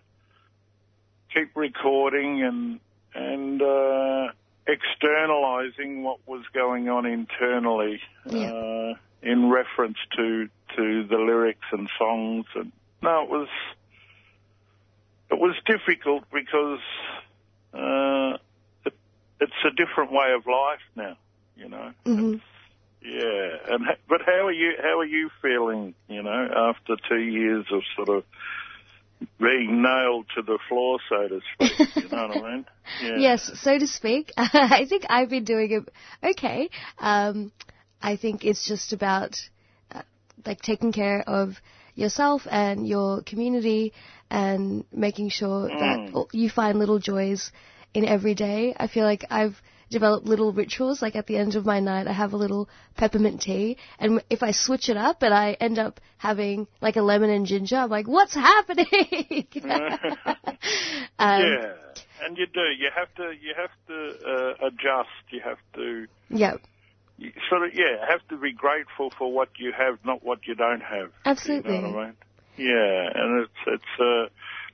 [1.32, 2.80] keep recording and
[3.14, 4.32] and uh,
[4.66, 12.46] externalizing what was going on internally uh, in reference to to the lyrics and songs.
[12.54, 13.48] And no it was
[15.30, 16.80] it was difficult because
[17.72, 18.38] uh,
[18.84, 18.94] it,
[19.40, 21.16] it's a different way of life now
[21.56, 21.92] you know.
[22.04, 22.34] Mm-hmm.
[23.06, 24.72] Yeah, and but how are you?
[24.82, 25.94] How are you feeling?
[26.08, 28.24] You know, after two years of sort of
[29.38, 31.88] being nailed to the floor, so to speak.
[31.96, 32.66] you know what I mean?
[33.02, 33.16] Yeah.
[33.18, 34.30] Yes, so to speak.
[34.36, 35.88] I think I've been doing it
[36.30, 36.70] okay.
[37.00, 37.50] Um,
[38.00, 39.36] I think it's just about
[39.92, 40.02] uh,
[40.46, 41.56] like taking care of
[41.96, 43.92] yourself and your community
[44.30, 45.80] and making sure Mm.
[45.80, 47.50] that you find little joys
[47.92, 48.74] in every day.
[48.76, 51.02] I feel like I've developed little rituals.
[51.02, 54.42] Like at the end of my night, I have a little peppermint tea, and if
[54.42, 57.90] I switch it up and I end up having like a lemon and ginger, I'm
[57.90, 58.86] like, what's happening?
[61.18, 61.72] um, yeah,
[62.22, 62.60] and you do.
[62.60, 63.32] You have to.
[63.40, 65.10] You have to uh, adjust.
[65.30, 66.06] You have to.
[66.30, 66.54] Yeah.
[67.48, 70.82] Sort of, yeah, have to be grateful for what you have, not what you don't
[70.82, 71.10] have.
[71.24, 71.74] Absolutely.
[71.74, 72.16] You know what I mean?
[72.58, 74.24] Yeah, and it's it's a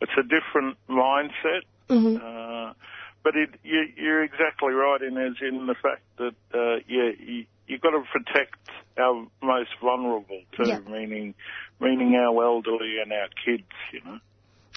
[0.00, 1.62] it's a different mindset.
[1.88, 2.16] Mhm.
[2.16, 2.74] Uh,
[3.22, 7.46] but it, you, you're exactly right in as in the fact that uh, yeah, you,
[7.66, 8.56] you've got to protect
[8.98, 11.34] our most vulnerable too, meaning
[11.80, 13.64] meaning our elderly and our kids.
[13.92, 14.18] You know.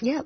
[0.00, 0.22] Yeah.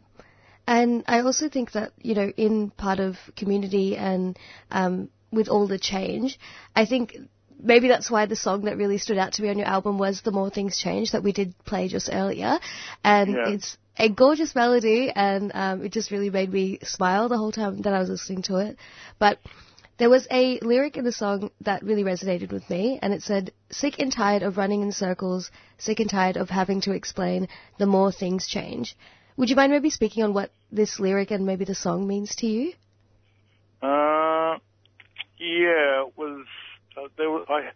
[0.67, 4.39] And I also think that, you know, in part of community and
[4.71, 6.39] um, with all the change,
[6.77, 7.17] I think
[7.61, 10.23] maybe that's why the song that really stood out to me on your album was
[10.23, 12.59] The More Things Change that we did play just earlier.
[13.03, 13.49] And Yeah.
[13.55, 17.83] it's a gorgeous melody and um, it just really made me smile the whole time
[17.83, 18.79] that I was listening to it.
[19.19, 19.39] But
[19.99, 23.53] there was a lyric in the song that really resonated with me, and it said,
[23.71, 27.49] Sick and tired of running in circles, sick and tired of having to explain,
[27.79, 28.97] the more things change.
[29.37, 32.47] Would you mind maybe speaking on what this lyric and maybe the song means to
[32.47, 32.73] you?
[33.83, 34.57] Uh,
[35.39, 36.47] yeah, it was.
[36.97, 37.71] Uh, there was I.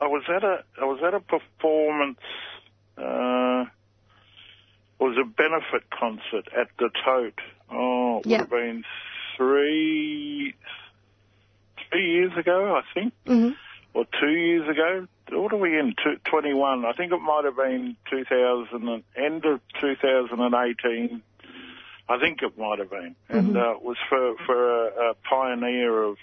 [0.00, 0.64] I was at a.
[0.80, 2.18] I was at a performance.
[2.96, 3.64] Uh,
[4.98, 7.40] was a benefit concert at the Tote.
[7.70, 8.38] Oh, it Yeah.
[8.38, 8.84] would have been
[9.36, 10.54] three.
[11.90, 13.52] Three years ago, I think, Mm-hmm.
[13.94, 15.06] or two years ago.
[15.30, 15.94] What are we in?
[16.02, 16.84] Two, 21.
[16.84, 21.22] I think it might have been 2000 end of 2018.
[22.08, 23.56] I think it might have been, and Mhm.
[23.56, 26.18] uh, it was for for a, a pioneer of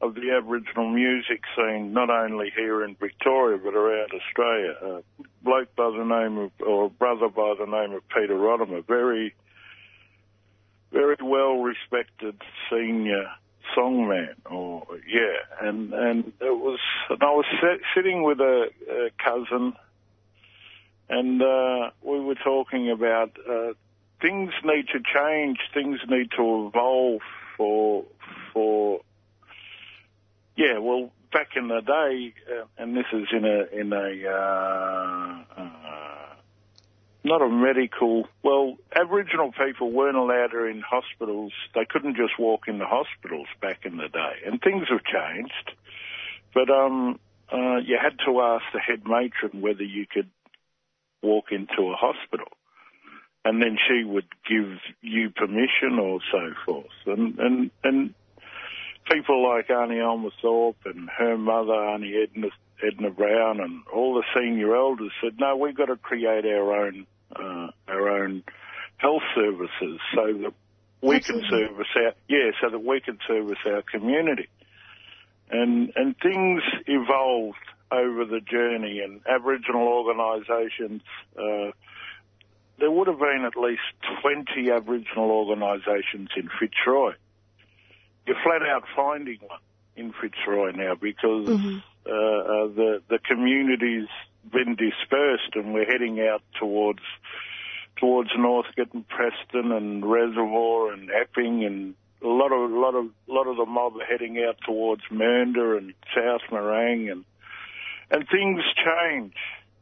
[0.00, 4.74] of the Aboriginal music scene, not only here in Victoria but around Australia.
[4.82, 5.02] A
[5.42, 9.34] bloke by the name of, or a brother by the name of Peter Rotumah, very
[10.92, 12.40] very well respected
[12.70, 13.26] senior
[13.76, 16.78] songman, or yeah, and and it was,
[17.10, 19.74] and I was sit, sitting with a, a cousin,
[21.08, 23.72] and uh, we were talking about uh,
[24.20, 27.20] things need to change, things need to evolve
[27.56, 28.04] for
[28.52, 29.00] for
[30.56, 35.60] yeah, well, back in the day, uh, and this is in a in a uh,
[35.60, 36.34] uh,
[37.24, 38.28] not a medical.
[38.42, 41.52] Well, Aboriginal people weren't allowed in hospitals.
[41.74, 45.72] They couldn't just walk into hospitals back in the day, and things have changed.
[46.54, 47.18] But um,
[47.52, 50.30] uh, you had to ask the head matron whether you could
[51.22, 52.48] walk into a hospital,
[53.44, 56.86] and then she would give you permission or so forth.
[57.06, 58.14] And and and
[59.10, 62.48] people like Auntie Alma Thorpe and her mother, Auntie Edna,
[62.84, 67.06] Edna Brown, and all the senior elders said, no, we've got to create our own,
[67.34, 68.42] uh, our own
[68.98, 70.52] health services so that
[71.02, 74.48] we can service our, yeah, so that we can service our community.
[75.50, 77.56] And, and things evolved
[77.92, 81.02] over the journey and Aboriginal organisations,
[81.38, 81.70] uh,
[82.78, 83.82] there would have been at least
[84.22, 87.14] 20 Aboriginal organisations in Fitzroy
[88.26, 89.60] you're flat out finding one
[89.96, 94.08] in Fitzroy now because uh, uh, the the community's
[94.52, 97.00] been dispersed and we're heading out towards
[97.96, 103.06] towards Northcote and Preston and Reservoir and Epping and a lot of a lot of
[103.26, 107.24] lot of the mob are heading out towards Mernda and South Morang and
[108.10, 109.34] and things change.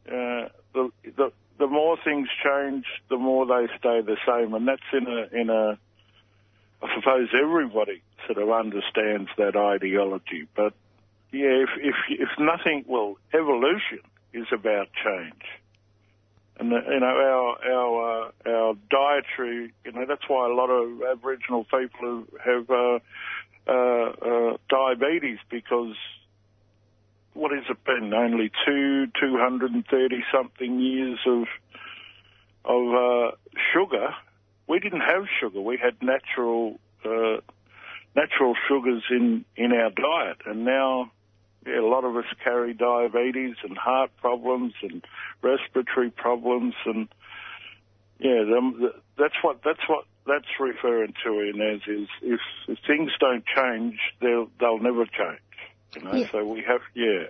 [0.07, 4.81] Uh, the the the more things change, the more they stay the same, and that's
[4.93, 5.77] in a in a
[6.81, 10.47] I suppose everybody sort of understands that ideology.
[10.55, 10.73] But
[11.31, 13.99] yeah, if if if nothing, well, evolution
[14.33, 15.43] is about change,
[16.59, 20.69] and uh, you know our our uh, our dietary, you know that's why a lot
[20.69, 22.99] of Aboriginal people have uh,
[23.67, 25.95] uh, uh, diabetes because
[27.33, 28.13] what has it been?
[28.13, 31.47] Only two two hundred and thirty something years of
[32.65, 33.35] of uh,
[33.73, 34.15] sugar
[34.67, 35.61] we didn't have sugar.
[35.61, 36.79] We had natural
[38.15, 41.11] natural sugars in in our diet, and now
[41.65, 45.03] yeah, a lot of us carry diabetes and heart problems and
[45.41, 47.07] respiratory problems, and
[48.19, 53.11] yeah, them, that's what that's what that's referring to in as is if, if things
[53.19, 55.39] don't change, they'll they'll never change.
[55.95, 56.31] You know, Yeah.
[56.31, 57.27] so we have yeah.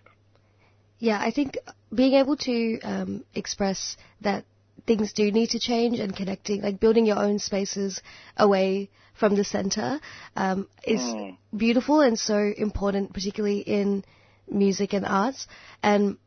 [0.98, 1.58] Yeah, I think
[1.94, 4.46] being able to um, express that
[4.88, 8.02] things do need to change and connecting, like building your own spaces
[8.38, 10.00] away from the center,
[10.36, 11.38] um, is Mm.
[11.56, 14.04] beautiful and so important, particularly in
[14.50, 15.48] music and arts.
[15.82, 16.18] And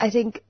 [0.00, 0.42] I think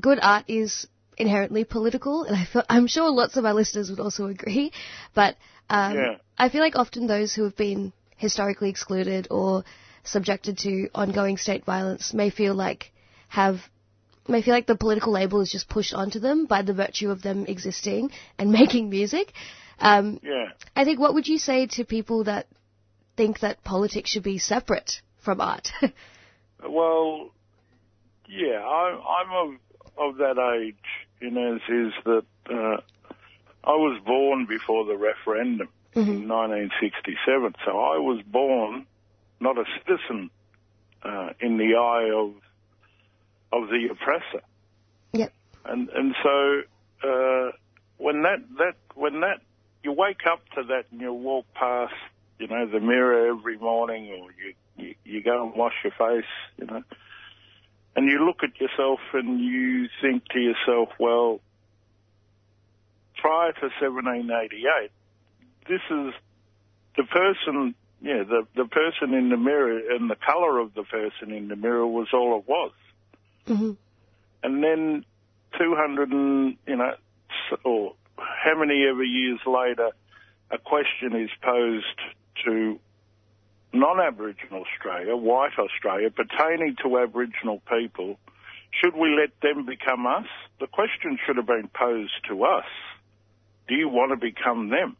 [0.00, 4.00] good art is inherently political, and I feel, I'm sure lots of our listeners would
[4.00, 4.72] also agree.
[5.14, 5.36] But
[5.70, 6.16] um, Yeah.
[6.38, 9.64] I feel like often those who have been historically excluded or
[10.02, 12.92] subjected to ongoing state violence may feel like
[13.28, 13.60] have
[14.28, 17.20] may feel like the political label is just pushed onto them by the virtue of
[17.22, 19.32] them existing and making music.
[19.78, 20.50] Um, Yeah.
[20.76, 22.46] I think what would you say to people that
[23.16, 25.70] think that politics should be separate from art?
[26.66, 27.30] Well,
[28.26, 29.60] yeah, I, I'm of
[29.98, 30.76] of that age.
[31.20, 32.80] You know, is that uh,
[33.64, 38.86] I was born before the referendum in 1967, so I was born
[39.40, 40.30] not a citizen
[41.02, 42.34] uh, in the eye of
[43.52, 44.44] of the oppressor.
[45.12, 45.32] Yep.
[45.64, 46.62] And and so
[47.08, 47.52] uh,
[47.98, 49.40] when that that when that
[49.84, 51.94] you wake up to that and you walk past,
[52.38, 56.28] you know, the mirror every morning, or you you, you go and wash your face,
[56.58, 56.82] you know,
[57.94, 61.40] and you look at yourself and you think to yourself, well,
[63.18, 64.90] prior to 1788,
[65.68, 66.12] this is
[66.96, 71.30] the person, yeah, the the person in the mirror and the colour of the person
[71.30, 72.72] in the mirror was all it was.
[73.46, 73.72] Mm-hmm.
[74.42, 75.04] And then
[75.58, 76.94] 200 and, you know,
[77.64, 79.90] or how many ever years later,
[80.50, 82.00] a question is posed
[82.44, 82.78] to
[83.72, 88.18] non-Aboriginal Australia, white Australia, pertaining to Aboriginal people.
[88.70, 90.26] Should we let them become us?
[90.60, 92.66] The question should have been posed to us.
[93.68, 94.96] Do you want to become them?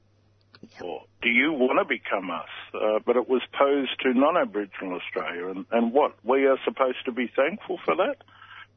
[0.80, 2.48] Or do you want to become us?
[2.72, 5.48] Uh, but it was posed to non-Aboriginal Australia.
[5.48, 6.14] And, and what?
[6.24, 8.16] We are supposed to be thankful for that?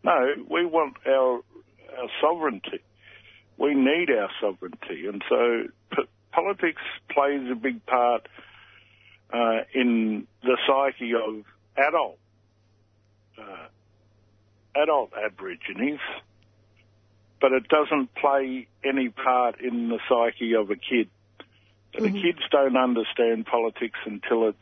[0.03, 1.41] No, we want our,
[1.97, 2.81] our sovereignty.
[3.57, 5.07] We need our sovereignty.
[5.07, 8.27] And so p- politics plays a big part
[9.33, 11.43] uh, in the psyche of
[11.75, 12.17] adult
[13.37, 13.67] uh,
[14.75, 15.99] adult Aborigines,
[17.41, 21.09] but it doesn't play any part in the psyche of a kid.
[21.93, 24.57] The kids don't understand politics until it's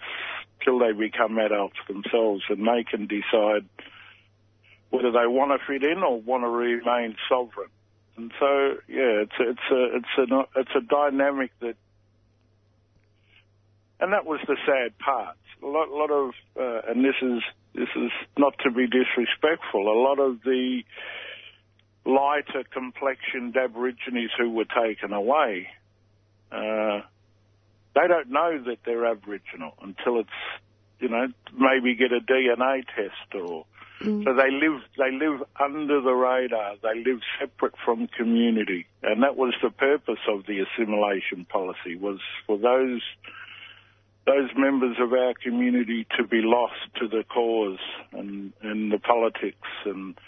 [0.64, 3.68] till they become adults themselves, and they can decide
[4.90, 7.70] whether they want to fit in or want to remain sovereign.
[8.18, 11.76] And so, yeah, it's it's a it's a it's a dynamic that,
[14.00, 15.38] and that was the sad part.
[15.62, 17.42] A lot, lot of, uh, and this is
[17.74, 19.90] this is not to be disrespectful.
[19.90, 20.84] A lot of the
[22.06, 25.68] lighter complexioned Aborigines who were taken away,
[26.52, 27.02] uh,
[27.96, 30.30] they don't know that they're Aboriginal until it's,
[31.00, 33.66] you know, maybe get a DNA test or.
[34.04, 36.76] So they live they live under the radar.
[36.84, 42.20] They live separate from community, and that was the purpose of the assimilation policy was
[42.46, 43.02] for those
[44.26, 47.80] those members of our community to be lost to the cause
[48.12, 50.20] and and the politics and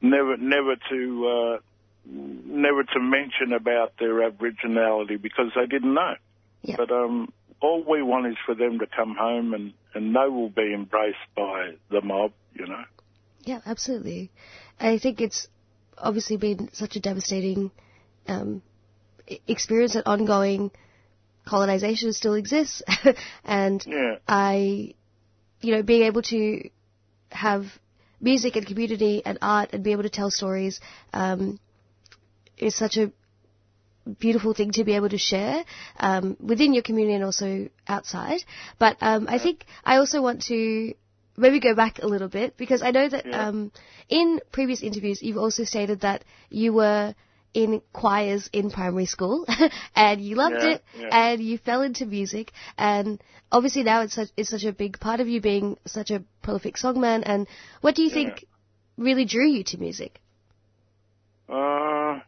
[0.00, 1.58] never never to uh,
[2.04, 6.14] never to mention about their aboriginality because they didn't know.
[6.76, 7.32] But um,
[7.62, 11.18] all we want is for them to come home and and they will be embraced
[11.36, 12.32] by the mob.
[12.54, 12.84] You know.
[13.44, 14.30] Yeah, absolutely.
[14.78, 15.48] I think it's
[15.96, 17.70] obviously been such a devastating
[18.26, 18.62] um,
[19.46, 20.70] experience that ongoing
[21.46, 22.82] colonization still exists,
[23.44, 24.16] and Yeah.
[24.28, 24.94] I,
[25.60, 26.68] you know, being able to
[27.30, 27.66] have
[28.20, 30.80] music and community and art and be able to tell stories
[31.12, 31.58] um,
[32.56, 33.10] is such a
[34.18, 35.64] beautiful thing to be able to share
[35.98, 38.44] um, within your community and also outside.
[38.78, 40.94] But um, I think I also want to
[41.36, 43.72] maybe go back a little bit because I know that um,
[44.08, 47.14] in previous interviews you've also stated that you were
[47.54, 49.46] in choirs in primary school
[49.96, 51.08] and you loved Yeah, it yeah.
[51.10, 55.20] and you fell into music and obviously now it's such, it's such a big part
[55.20, 57.46] of you being such a prolific songman and
[57.82, 58.46] what do you think
[58.96, 60.20] really drew you to music?
[61.48, 62.20] Uh,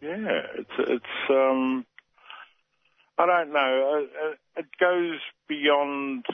[0.00, 1.84] yeah, it's it's um,
[3.18, 4.06] I don't know.
[4.06, 6.24] Uh, uh, It goes beyond.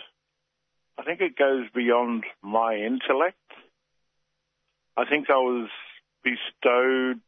[0.99, 3.37] I think it goes beyond my intellect.
[4.97, 5.69] I think I was
[6.23, 7.21] bestowed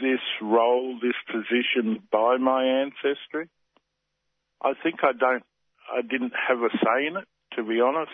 [0.00, 3.48] this role, this position by my ancestry.
[4.62, 5.44] I think I don't.
[5.92, 8.10] I didn't have a say in it, to be honest.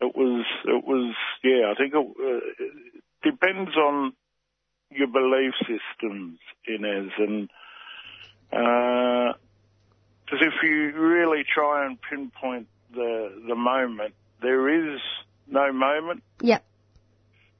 [0.00, 0.44] It was.
[0.64, 1.14] It was.
[1.44, 4.12] Yeah, I think it, uh, it depends on
[4.96, 7.48] your belief systems, Inez, and
[10.24, 15.00] because if you really try and pinpoint the the moment, there is
[15.46, 16.22] no moment.
[16.40, 16.64] Yep.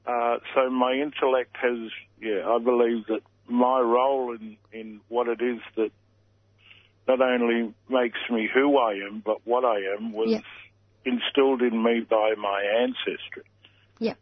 [0.05, 1.89] Uh, so my intellect has,
[2.21, 5.91] yeah, I believe that my role in in what it is that
[7.07, 10.43] not only makes me who I am, but what I am was Yep.
[11.05, 13.43] instilled in me by my ancestry.
[13.99, 14.17] Yep.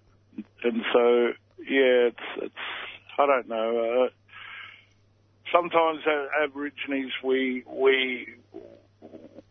[0.63, 2.55] And so, yeah, it's, it's
[3.17, 4.05] I don't know.
[4.05, 4.09] Uh,
[5.51, 5.99] sometimes
[6.43, 8.27] Aborigines we we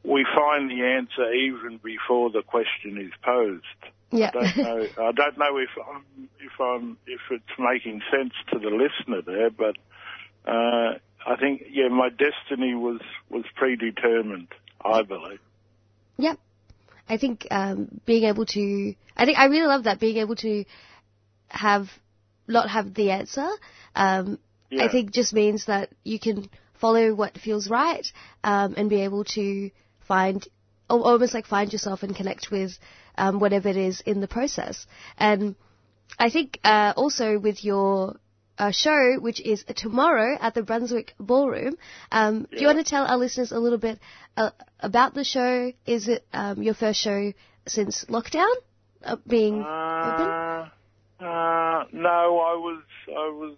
[0.03, 3.65] we find the answer even before the question is posed.
[4.11, 4.31] Yeah.
[4.31, 4.87] I don't know.
[5.09, 9.51] I don't know if I'm, if I'm if it's making sense to the listener there,
[9.51, 9.77] but
[10.51, 14.49] uh, I think yeah, my destiny was was predetermined.
[14.83, 15.41] I believe.
[16.17, 16.39] Yep.
[17.09, 20.65] I think um, being able to, I think I really love that being able to
[21.49, 21.89] have
[22.51, 23.49] not have the answer.
[23.95, 24.39] Um,
[24.71, 24.85] Yeah.
[24.85, 26.49] I think just means that you can
[26.81, 28.07] follow what feels right
[28.45, 29.71] um, and be able to
[30.07, 30.47] find
[30.89, 32.79] almost like find yourself and connect with
[33.17, 34.87] um, whatever it is in the process.
[35.19, 35.55] And
[36.19, 38.17] I think uh, also with your
[38.59, 41.75] uh, show, which is tomorrow at the Brunswick Ballroom,
[42.13, 43.99] um, do you want to tell our listeners a little bit
[44.37, 44.51] uh,
[44.81, 45.73] about the show?
[45.87, 47.33] Is it um, your first show
[47.67, 48.53] since lockdown
[49.05, 50.71] uh, being open?
[51.21, 53.57] Uh, no, I was I was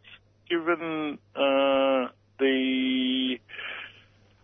[0.51, 3.39] given uh, the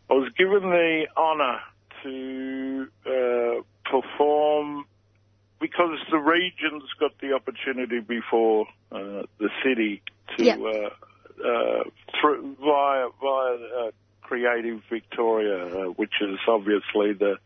[0.08, 1.58] I was given the honour
[2.04, 4.84] to uh, perform
[5.60, 10.00] because the regions got the opportunity before uh, the city
[10.36, 10.56] to Yeah.
[10.56, 10.90] uh,
[11.44, 11.84] uh,
[12.20, 13.90] through via via uh,
[14.22, 17.38] Creative Victoria, uh, which is obviously the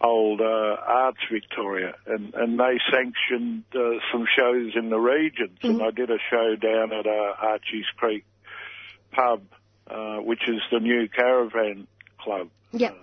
[0.00, 0.44] old uh,
[0.86, 6.10] Arts Victoria, and and they sanctioned uh, some shows in the regions, and I did
[6.10, 8.24] a show down at uh, Archie's Creek
[9.10, 9.42] pub,
[9.90, 11.86] uh, which is the new caravan
[12.20, 12.96] club, Yep.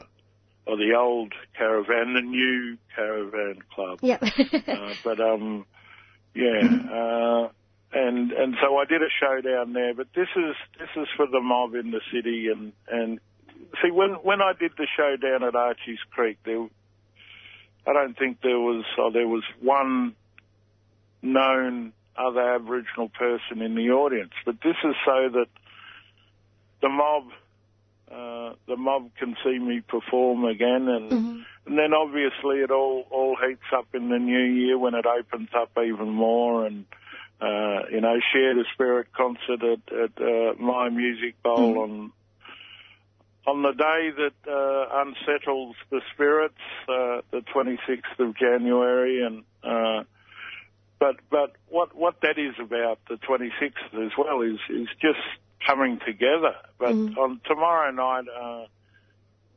[0.65, 3.99] or the old caravan, the new caravan club.
[4.01, 4.23] Yep.
[4.23, 5.65] uh, but um,
[6.33, 7.49] yeah, uh,
[7.91, 9.93] and and so I did a show down there.
[9.93, 13.19] But this is this is for the mob in the city, and and
[13.83, 16.67] see when when I did the show down at Archie's Creek, there
[17.87, 20.15] I don't think there was oh, there was one
[21.21, 25.47] known other Aboriginal person in the audience, but this is so that
[26.81, 27.23] the mob
[28.11, 31.11] uh, the mob can see me perform again, and
[31.65, 35.49] and then obviously it all all heats up in the new year when it opens
[35.55, 36.85] up even more, and
[37.41, 42.11] uh, you know share the spirit concert at, at uh, Myer Music Bowl on
[43.47, 46.55] on the day that uh, unsettles the spirits,
[46.89, 50.03] uh, the 26th of January, and uh,
[50.99, 55.19] but but what what that is about the 26th as well is is just
[55.65, 56.55] coming together.
[56.79, 58.65] But on tomorrow night uh,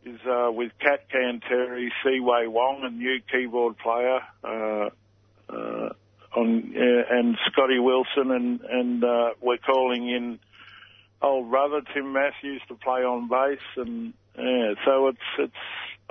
[0.04, 4.20] is uh, with Kat Canteri, Seaway Wong, a new keyboard player.
[4.44, 4.90] Uh,
[5.50, 5.88] uh,
[6.36, 10.38] on uh, and Scotty Wilson and and uh, we're calling in
[11.22, 15.52] old brother Tim Matthews to play on bass and yeah so it's it's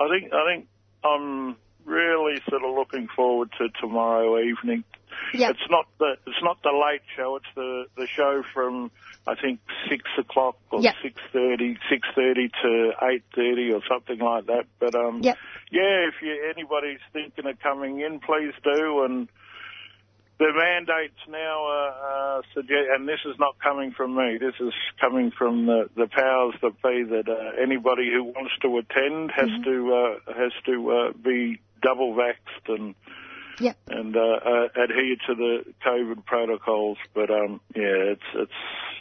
[0.00, 0.68] I think I think
[1.04, 4.84] I'm really sort of looking forward to tomorrow evening.
[5.34, 5.50] Yep.
[5.52, 7.36] It's not the it's not the late show.
[7.36, 8.90] It's the the show from
[9.26, 10.94] I think six o'clock or Yep.
[11.02, 14.66] six thirty, six thirty to eight thirty or something like that.
[14.78, 15.36] But um, Yep.
[15.72, 19.04] yeah, if you anybody's thinking of coming in, please do.
[19.04, 19.28] And
[20.38, 24.38] the mandates now uh, uh, suggest, and this is not coming from me.
[24.38, 27.02] This is coming from the, the powers that be.
[27.02, 32.14] That uh, anybody who wants to attend has to uh, has to uh, be double
[32.14, 32.94] vaxxed and
[33.60, 33.76] Yep.
[33.88, 36.98] and uh, uh, adhere to the COVID protocols.
[37.14, 38.52] But um, yeah, it's it's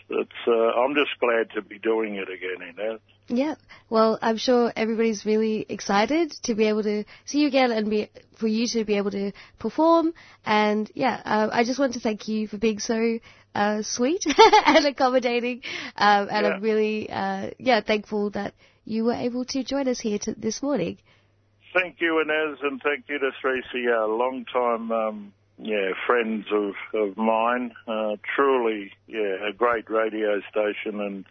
[0.09, 0.31] it's.
[0.47, 2.67] Uh, I'm just glad to be doing it again.
[2.67, 2.99] You know.
[3.29, 3.55] Yeah.
[3.89, 8.09] Well, I'm sure everybody's really excited to be able to see you again and be
[8.37, 10.13] for you to be able to perform.
[10.45, 13.19] And yeah, uh, I just want to thank you for being so
[13.53, 14.25] uh, sweet
[14.65, 15.61] and accommodating.
[15.95, 16.53] Um, and Yeah.
[16.53, 18.53] I'm really uh, yeah thankful that
[18.85, 20.97] you were able to join us here to, this morning.
[21.73, 27.17] Thank you, Inez, and thank you to 3CR, long time, um, yeah, friends of, of
[27.17, 27.73] mine.
[27.87, 31.25] Uh, truly, yeah, a great radio station and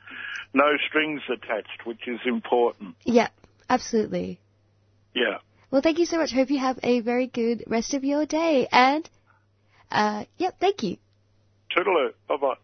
[0.55, 2.97] no strings attached, which is important.
[3.05, 3.29] Yeah,
[3.69, 4.41] absolutely.
[5.15, 5.39] Yeah.
[5.71, 6.33] Well, thank you so much.
[6.33, 8.69] Hope you have a very good rest of your day.
[8.71, 9.09] And
[9.91, 10.99] uh, yep, thank you.
[11.77, 12.13] Toodaloo.
[12.29, 12.55] Bye bye.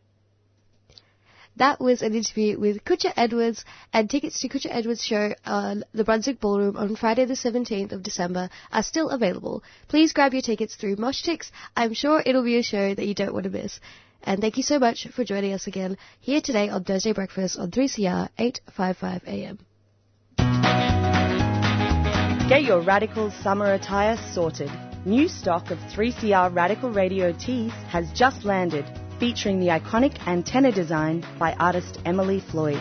[1.62, 6.02] That was an interview with Kutcha Edwards, and tickets to Kutcha Edwards' show on the
[6.02, 9.62] Brunswick Ballroom on Friday the 17th of December are still available.
[9.86, 11.52] Please grab your tickets through Moshtix.
[11.76, 13.78] I'm sure it'll be a show that you don't want to miss.
[14.24, 17.70] And thank you so much for joining us again here today on Thursday Breakfast on
[17.70, 19.58] 3CR 855 AM.
[22.48, 24.72] Get your Radical summer attire sorted.
[25.04, 28.84] New stock of 3CR Radical Radio tees has just landed,
[29.22, 32.80] featuring the iconic antenna design by artist Emily Floyd.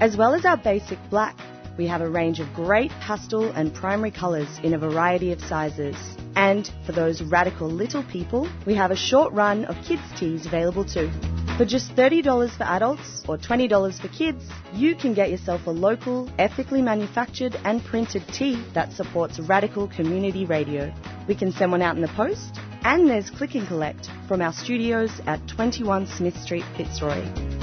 [0.00, 1.38] As well as our basic black,
[1.78, 5.94] we have a range of great pastel and primary colours in a variety of sizes.
[6.34, 10.84] And for those radical little people, we have a short run of kids' tees available
[10.84, 11.08] too.
[11.56, 14.42] For just $30 for adults or $20 for kids,
[14.72, 20.46] you can get yourself a local, ethically manufactured and printed tee that supports radical community
[20.46, 20.92] radio.
[21.28, 24.52] We can send one out in the post, and there's click and collect from our
[24.52, 27.20] studios at 21 Smith Street, Fitzroy.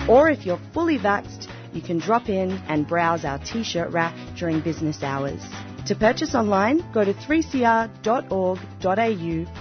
[0.09, 4.59] Or if you're fully vaxxed, you can drop in and browse our t-shirt rack during
[4.59, 5.41] business hours.
[5.85, 7.95] To purchase online, go to 3cr.org.au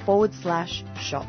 [0.05, 1.29] forward slash shop.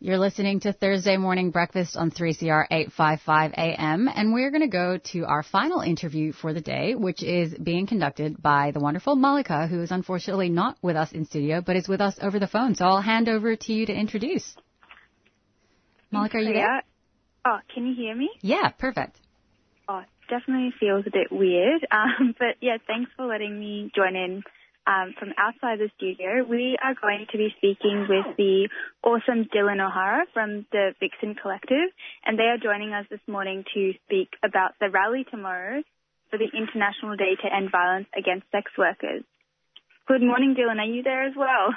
[0.00, 4.96] You're listening to Thursday Morning Breakfast on 3CR 855 AM, and we're going to go
[5.10, 9.66] to our final interview for the day, which is being conducted by the wonderful Malika,
[9.66, 12.76] who is unfortunately not with us in studio, but is with us over the phone.
[12.76, 14.54] So I'll hand over to you to introduce.
[16.12, 16.82] Malika, are you there?
[17.44, 18.30] Oh, can you hear me?
[18.40, 19.16] Yeah, perfect.
[19.88, 21.84] Oh, definitely feels a bit weird.
[21.90, 24.44] Um, but yeah, thanks for letting me join in
[24.88, 26.42] um, from outside the studio.
[26.48, 28.68] We are going to be speaking with the
[29.04, 31.92] awesome Dylan O'Hara from the Vixen Collective,
[32.24, 35.82] and they are joining us this morning to speak about the rally tomorrow
[36.30, 39.24] for the International Day to End Violence Against Sex Workers.
[40.08, 40.80] Good morning, Dylan.
[40.80, 41.74] Are you there as well?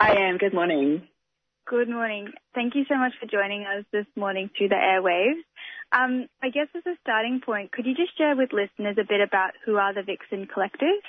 [0.00, 0.38] I am.
[0.38, 1.06] Good morning.
[1.66, 2.32] Good morning.
[2.54, 5.44] Thank you so much for joining us this morning through the airwaves.
[5.92, 9.20] Um, I guess as a starting point, could you just share with listeners a bit
[9.20, 11.00] about who are the Vixen Collective?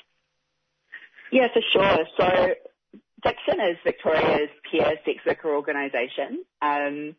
[1.32, 2.06] Yeah, for sure.
[2.18, 2.56] So
[3.24, 6.46] Vixen is Victoria's peer sex worker organisation.
[6.62, 7.16] Um,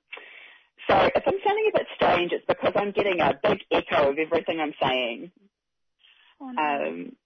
[0.89, 4.19] so if I'm sounding a bit strange, it's because I'm getting a big echo of
[4.19, 5.33] everything I'm saying.
[6.41, 6.59] Oh, no.
[6.59, 7.17] Um,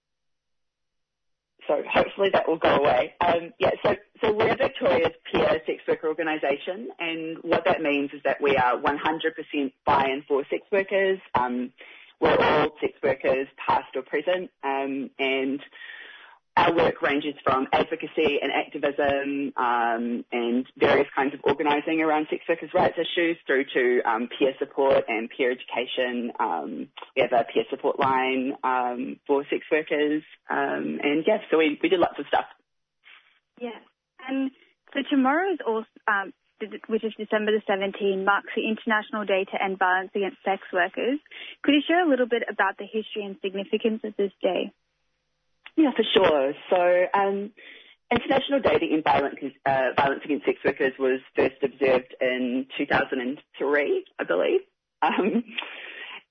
[1.69, 3.15] so hopefully that will go away.
[3.21, 8.21] Um, yeah, so, so we're Victoria's peer sex worker organisation, and what that means is
[8.25, 11.19] that we are 100% by and for sex workers.
[11.35, 11.73] Um,
[12.21, 15.61] we're all sex workers, past or present, um, and
[16.57, 22.43] our work ranges from advocacy and activism um, and various kinds of organising around sex
[22.49, 26.33] workers' rights issues through to um, peer support and peer education.
[26.41, 31.59] Um, we have a peer support line um, for sex workers, um, and yeah, so
[31.59, 32.47] we, we did lots of stuff.
[33.61, 33.79] Yeah.
[34.29, 34.51] And
[34.93, 36.33] so tomorrow is also, um,
[36.89, 41.21] which is December the 17th, marks the International Day to End Violence Against Sex Workers.
[41.63, 44.73] Could you share a little bit about the history and significance of this day?
[45.81, 46.53] Yeah, for sure.
[46.69, 47.51] So, um,
[48.11, 54.05] International Day to End Violence, uh, Violence Against Sex Workers was first observed in 2003,
[54.19, 54.61] I believe.
[55.03, 55.43] Um,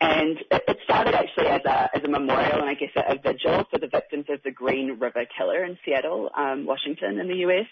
[0.02, 3.18] and it, it started actually as a, as a memorial and I guess a, a
[3.18, 7.38] vigil for the victims of the Green River Killer in Seattle, um, Washington in the
[7.48, 7.66] US.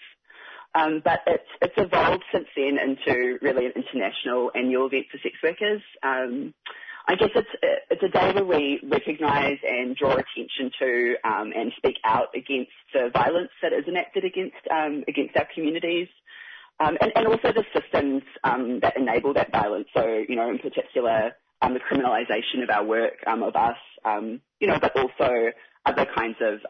[0.74, 5.36] Um, but it's, it's evolved since then into really an international annual event for sex
[5.44, 5.82] workers.
[6.02, 6.54] Um,
[7.08, 7.48] I guess it's
[7.90, 12.70] it's a day where we recognise and draw attention to um, and speak out against
[12.92, 16.08] the violence that is enacted against um, against our communities,
[16.80, 19.88] um, and, and also the systems um, that enable that violence.
[19.96, 21.32] So you know, in particular,
[21.62, 23.78] um, the criminalisation of our work um, of us,
[24.60, 25.50] you know, but also
[25.86, 26.60] other kinds of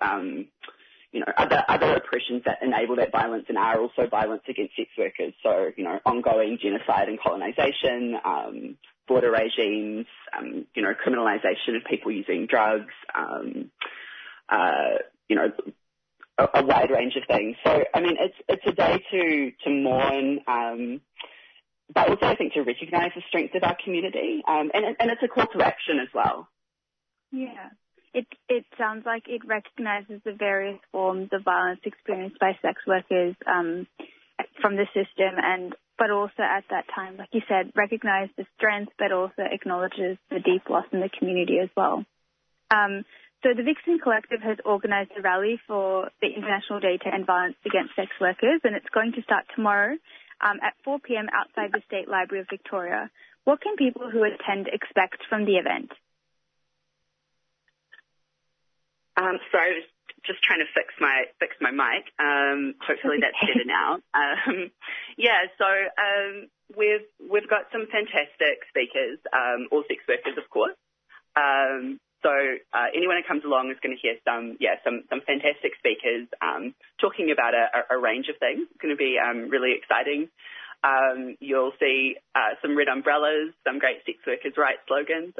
[1.10, 4.90] you know, other, other oppressions that enable that violence and are also violence against sex
[4.98, 5.32] workers.
[5.42, 8.76] So, you know, ongoing genocide and colonization, um,
[9.08, 10.06] border regimes,
[10.36, 13.70] um, you know, criminalisation of people using drugs, um,
[14.48, 14.98] uh,
[15.28, 15.50] you know,
[16.38, 17.56] a, a, wide range of things.
[17.64, 21.00] So, I mean, it's it's a day to to mourn, um,
[21.92, 25.22] but also I think to recognise the strength of our community, um, and and it's
[25.22, 26.48] a call to action as well.
[27.32, 27.70] Yeah.
[28.14, 33.34] It it sounds like it recognises the various forms of violence experienced by sex workers
[33.46, 33.86] um,
[34.60, 38.92] from the system and but also at that time, like you said, recognize the strength,
[38.98, 42.04] but also acknowledges the deep loss in the community as well.
[42.70, 43.04] Um,
[43.42, 47.56] so the Vixen Collective has organised a rally for the International Day to End Violence
[47.64, 49.96] Against Sex Workers, and it's going to start tomorrow
[50.40, 51.26] um, at 4 p.m.
[51.32, 53.10] outside the State Library of Victoria.
[53.44, 55.90] What can people who attend expect from the event?
[59.16, 59.82] Um, sorry,
[60.24, 62.10] just trying to fix my fix my mic.
[62.18, 63.98] Um, hopefully that's better now.
[64.14, 64.70] Um,
[65.16, 70.76] yeah, so um, we've we've got some fantastic speakers, um, all sex workers, of course.
[71.36, 72.30] Um, so
[72.74, 76.26] uh, anyone who comes along is going to hear some, yeah, some some fantastic speakers
[76.42, 78.66] um, talking about a, a, range of things.
[78.70, 80.28] It's going to be um, really exciting.
[80.82, 85.34] Um, you'll see uh, some red umbrellas, some great sex workers' rights slogans.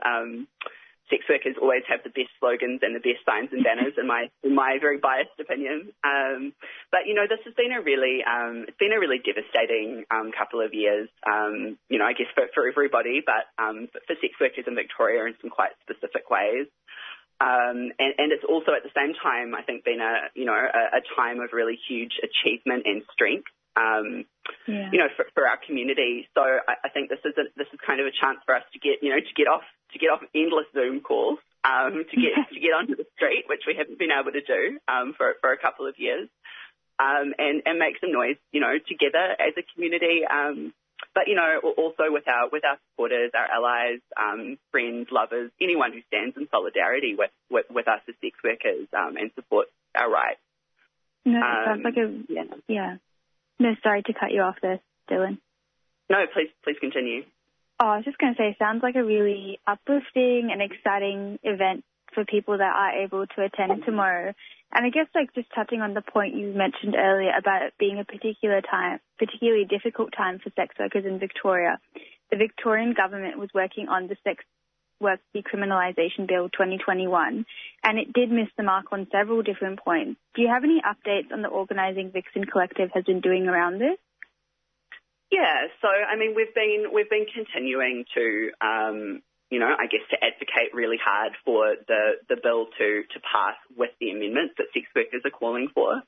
[1.10, 4.28] Sex workers always have the best slogans and the best signs and banners, in my
[4.44, 5.92] in my very biased opinion.
[6.04, 6.52] Um,
[6.92, 10.32] but you know, this has been a really um, it's been a really devastating um,
[10.36, 11.08] couple of years.
[11.24, 15.24] Um, you know, I guess for, for everybody, but um, for sex workers in Victoria
[15.24, 16.68] in some quite specific ways.
[17.40, 20.58] Um, and, and it's also at the same time, I think, been a you know
[20.58, 23.48] a, a time of really huge achievement and strength.
[23.78, 24.26] Um,
[24.66, 24.90] yeah.
[24.90, 26.26] you know, for, for, our community.
[26.34, 28.66] So I, I think this is a, this is kind of a chance for us
[28.72, 29.62] to get you know to get off
[29.92, 33.62] to get off endless Zoom calls, um, to get to get onto the street, which
[33.66, 36.28] we haven't been able to do um, for for a couple of years,
[36.98, 40.22] um, and and make some noise, you know, together as a community.
[40.24, 40.72] Um,
[41.14, 45.92] but you know, also with our with our supporters, our allies, um, friends, lovers, anyone
[45.92, 50.10] who stands in solidarity with with, with us as sex workers um, and supports our
[50.10, 50.40] rights.
[51.24, 52.44] No, that sounds like a yeah.
[52.66, 52.96] yeah.
[53.58, 55.38] No, sorry to cut you off there, Dylan.
[56.08, 57.24] No, please please continue.
[57.80, 61.38] Oh, I was just going to say, it sounds like a really uplifting and exciting
[61.44, 64.34] event for people that are able to attend tomorrow.
[64.72, 68.00] And I guess like just touching on the point you mentioned earlier about it being
[68.00, 71.78] a particular time, particularly difficult time for sex workers in Victoria.
[72.30, 74.44] The Victorian government was working on the Sex
[75.00, 77.46] Work Decriminalisation Bill 2021
[77.84, 80.18] and it did miss the mark on several different points.
[80.34, 83.98] Do you have any updates on the Organising Vixen Collective has been doing around this?
[85.30, 90.00] Yeah, so I mean, we've been we've been continuing to, um, you know, I guess
[90.10, 94.72] to advocate really hard for the the bill to to pass with the amendments that
[94.72, 96.00] sex workers are calling for.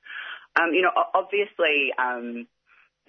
[0.58, 2.48] Um, you know, obviously, um,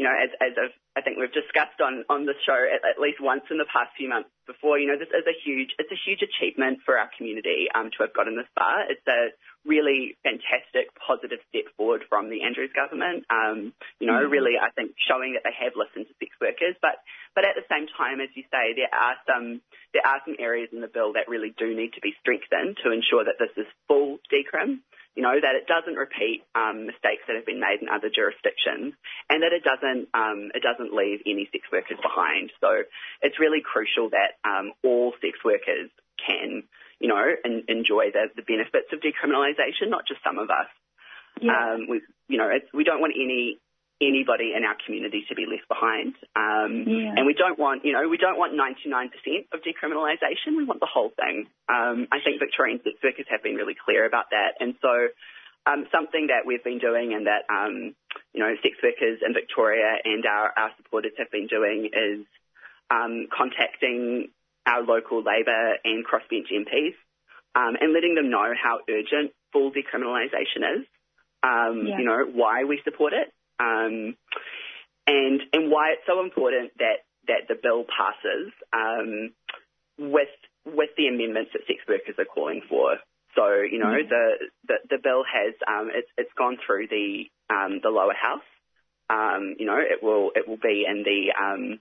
[0.01, 2.97] you know, as as I've, I think we've discussed on on the show at, at,
[2.97, 5.93] least once in the past few months before, you know, this is a huge it's
[5.93, 8.89] a huge achievement for our community um, to have gotten this far.
[8.89, 9.29] It's a
[9.61, 13.29] really fantastic, positive step forward from the Andrews government.
[13.29, 14.33] Um, you know, mm-hmm.
[14.33, 16.97] really, I think showing that they have listened to sex workers, but
[17.37, 19.61] but at the same time, as you say, there are some
[19.93, 22.89] there are some areas in the bill that really do need to be strengthened to
[22.89, 24.81] ensure that this is full decrim.
[25.15, 28.95] You know that it doesn't repeat um, mistakes that have been made in other jurisdictions,
[29.29, 32.51] and that it doesn't um, it doesn't leave any sex workers behind.
[32.61, 32.87] So
[33.21, 36.63] it's really crucial that um, all sex workers can
[37.01, 40.69] you know, and enjoy the, the benefits of decriminalisation, not just some of us.
[41.41, 41.51] Yeah.
[41.51, 43.57] Um, we, you know, we don't want any
[44.01, 46.17] anybody in our community to be left behind.
[46.35, 47.13] Um, yeah.
[47.15, 48.81] And we don't want, you know, we don't want 99%
[49.53, 50.57] of decriminalisation.
[50.57, 51.47] We want the whole thing.
[51.69, 54.57] Um, I think Victorian sex workers have been really clear about that.
[54.59, 55.13] And so
[55.65, 57.93] um, something that we've been doing and that, um,
[58.33, 62.25] you know, sex workers in Victoria and our, our supporters have been doing is
[62.89, 64.29] um, contacting
[64.65, 66.97] our local Labor and crossbench MPs
[67.55, 70.85] um, and letting them know how urgent full decriminalisation is,
[71.43, 71.97] um, yeah.
[71.99, 74.17] you know, why we support it, um,
[75.05, 79.29] and and why it's so important that that the bill passes um,
[79.97, 80.33] with
[80.65, 82.97] with the amendments that sex workers are calling for.
[83.35, 84.09] So you know yeah.
[84.09, 84.25] the,
[84.67, 88.49] the the bill has um, it's it's gone through the um, the lower house.
[89.09, 91.79] Um, you know it will it will be in the um,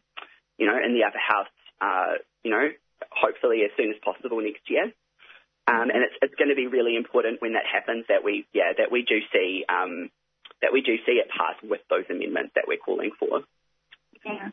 [0.58, 1.48] you know in the upper house
[1.80, 2.68] uh, you know,
[3.10, 4.92] hopefully as soon as possible next year.
[5.68, 8.72] Um, and it's, it's going to be really important when that happens that we, yeah,
[8.76, 10.10] that we do see, um,
[10.62, 13.42] that we do see it pass with those amendments that we're calling for.
[14.24, 14.50] Yeah.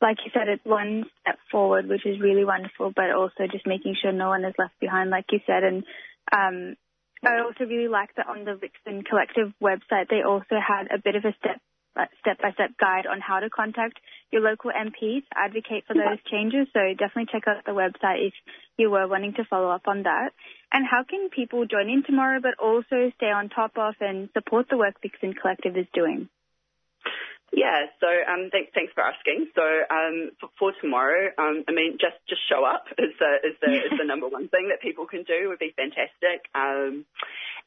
[0.00, 3.96] Like you said, it's one step forward, which is really wonderful, but also just making
[4.00, 5.62] sure no one is left behind, like you said.
[5.62, 5.84] And
[6.32, 6.76] um,
[7.24, 11.14] I also really like that on the Vixen Collective website, they also had a bit
[11.14, 11.60] of a step
[12.20, 13.98] step-by-step guide on how to contact
[14.30, 16.66] your local MPs, advocate for those changes.
[16.72, 18.34] So definitely check out the website if
[18.78, 20.32] you were wanting to follow up on that.
[20.72, 24.66] And how can people join in tomorrow but also stay on top of and support
[24.70, 26.28] the work Vixen Collective is doing?
[27.52, 29.52] Yeah, so um, thanks, thanks for asking.
[29.54, 33.70] So um, for, tomorrow, um, I mean, just just show up is the is the,
[33.76, 36.48] is the number one thing that people can do would be fantastic.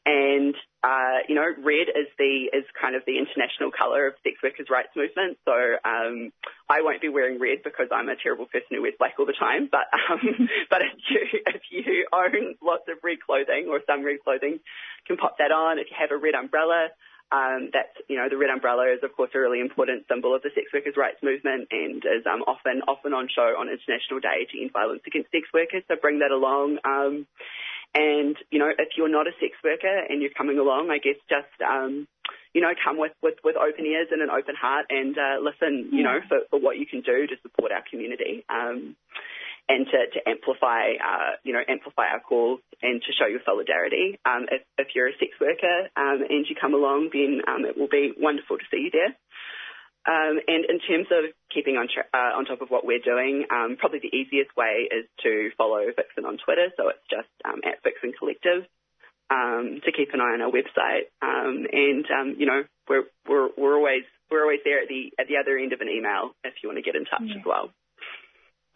[0.06, 4.42] And uh, you know, red is the is kind of the international colour of sex
[4.42, 5.38] workers' rights movement.
[5.46, 9.26] So I won't be wearing red because I'm a terrible person who wears black all
[9.26, 9.70] the time.
[9.70, 9.86] But
[10.70, 15.06] but if you if you own lots of red clothing or some red clothing, you
[15.06, 15.78] can pop that on.
[15.78, 16.90] If you have a red umbrella.
[17.32, 20.42] Um, that's, you know, the red umbrella is of course a really important symbol of
[20.42, 24.46] the sex workers' rights movement and is um, often often on show on International Day
[24.46, 25.82] to end violence against sex workers.
[25.88, 26.78] So bring that along.
[26.84, 27.26] Um,
[27.94, 31.18] and you know, if you're not a sex worker and you're coming along, I guess
[31.28, 32.06] just um,
[32.56, 35.90] you know, come with, with, with open ears and an open heart and uh, listen,
[35.92, 38.46] you know, for, for what you can do to support our community.
[38.48, 38.96] Um,
[39.68, 44.18] and to, to amplify, uh, you know, amplify our calls and to show your solidarity.
[44.24, 47.76] Um, if, if you're a sex worker um, and you come along, then um, it
[47.76, 49.14] will be wonderful to see you there.
[50.06, 53.44] Um, and in terms of keeping on, tra- uh, on top of what we're doing,
[53.50, 56.70] um, probably the easiest way is to follow Vixen on Twitter.
[56.76, 58.70] So it's just um, at Vixen Collective
[59.30, 61.10] um, to keep an eye on our website.
[61.22, 65.26] Um, and um, you know, we're we're we're always we're always there at the at
[65.26, 67.38] the other end of an email if you want to get in touch Yeah.
[67.38, 67.70] as well.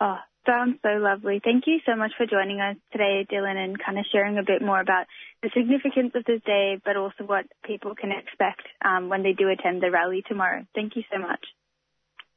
[0.01, 0.17] Oh,
[0.47, 1.41] sounds so lovely.
[1.45, 4.63] Thank you so much for joining us today, Dylan, and kind of sharing a bit
[4.63, 5.07] more about
[5.43, 9.49] the significance of this day, but also what people can expect um, when they do
[9.49, 10.67] attend the rally tomorrow.
[10.75, 11.45] Thank you so much.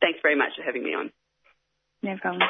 [0.02, 1.12] Thanks very much for having me on.
[2.02, 2.42] No problem.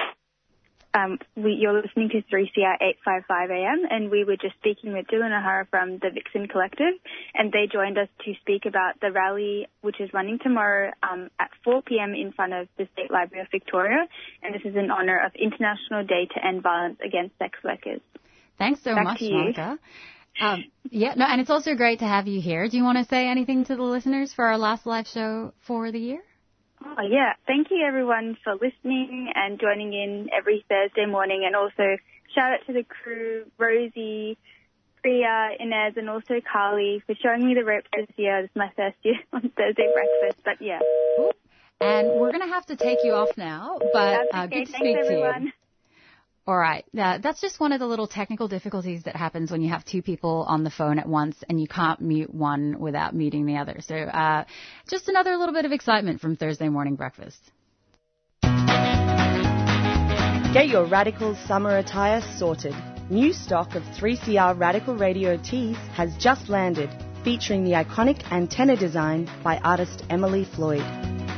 [0.95, 5.36] Um, we, you're listening to 3CR 855 AM, and we were just speaking with Dylan
[5.38, 6.94] O'Hara from the Vixen Collective,
[7.34, 11.49] and they joined us to speak about the rally, which is running tomorrow um, at
[11.64, 12.14] 4 p.m.
[12.14, 14.07] in front of the State Library of Victoria,
[14.44, 18.02] and this is in honour of International Day to End Violence Against Sex Workers.
[18.60, 19.22] Thanks so Back much.
[19.22, 19.80] Monica.
[20.40, 22.68] Um, yeah, no, and it's also great to have you here.
[22.68, 25.91] Do you want to say anything to the listeners for our last live show for
[25.91, 26.22] the year?
[26.86, 27.34] Oh, yeah.
[27.48, 31.44] Thank you, everyone, for listening and joining in every Thursday morning.
[31.46, 31.98] And also,
[32.36, 34.38] shout out to the crew, Rosie,
[35.02, 38.42] Priya, Inez, and also Carly for showing me the ropes this year.
[38.42, 40.44] This is my first year on Thursday breakfast.
[40.44, 40.80] But yeah.
[41.82, 44.60] And we're going to have to take you off now, but That's uh, okay.
[44.60, 45.44] good to Thanks, speak to everyone.
[45.44, 45.52] you.
[46.45, 46.84] All right.
[46.98, 50.02] Uh, that's just one of the little technical difficulties that happens when you have two
[50.02, 53.78] people on the phone at once and you can't mute one without muting the other.
[53.80, 54.44] So uh,
[54.90, 57.40] just another little bit of excitement from Thursday morning breakfast.
[60.53, 62.76] Get your Radical summer attire sorted.
[63.10, 66.90] New stock of 3CR Radical Radio tees has just landed,
[67.24, 70.84] featuring the iconic antenna design by artist Emily Floyd.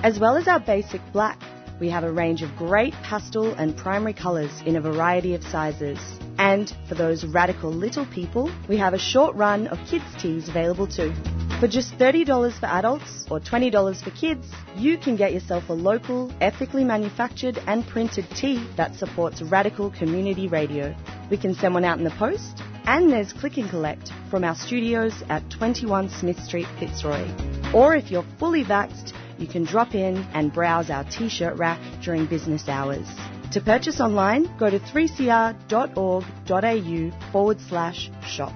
[0.04, 1.40] As well as our basic black,
[1.80, 6.00] we have a range of great pastel and primary colours in a variety of sizes.
[6.38, 10.88] And for those radical little people, we have a short run of kids' tees available
[10.88, 11.14] too.
[11.60, 14.46] For just $30 for adults or $20 for kids,
[14.76, 20.50] you can get yourself a local, ethically manufactured and printed tee that supports radical community
[20.50, 20.94] radio.
[21.32, 24.56] We can send one out in the post, and there's click and collect from our
[24.56, 27.26] studios at 21 Smith Street, Fitzroy.
[27.74, 32.26] Or if you're fully vaxxed, you can drop in and browse our t-shirt rack during
[32.26, 33.08] business hours.
[33.52, 38.54] To purchase online, go to 3cr.org.au forward slash shop.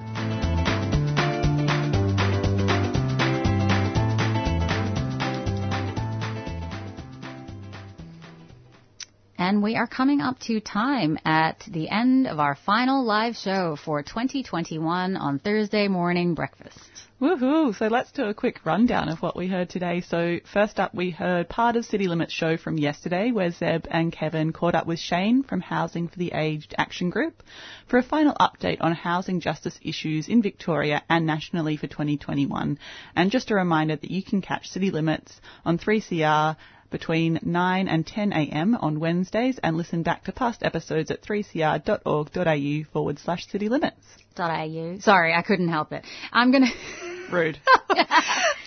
[9.38, 13.76] And we are coming up to time at the end of our final live show
[13.77, 17.09] for 2021 on Thursday morning breakfast.
[17.21, 17.75] Woohoo!
[17.75, 19.99] So let's do a quick rundown of what we heard today.
[19.99, 24.13] So first up, we heard part of City Limits show from yesterday, where Zeb and
[24.13, 27.43] Kevin caught up with Shane from Housing for the Aged Action Group
[27.87, 32.79] for a final update on housing justice issues in Victoria and nationally for 2021.
[33.17, 36.55] And just a reminder that you can catch City Limits on 3CR
[36.90, 38.76] between 9 and 10 a.m.
[38.76, 43.98] on Wednesdays and listen back to past episodes at 3cr.org.au forward slash city limits.
[44.38, 44.98] .au.
[44.99, 46.06] Sorry, I couldn't help it.
[46.32, 46.68] I'm gonna.
[47.31, 47.60] Rude.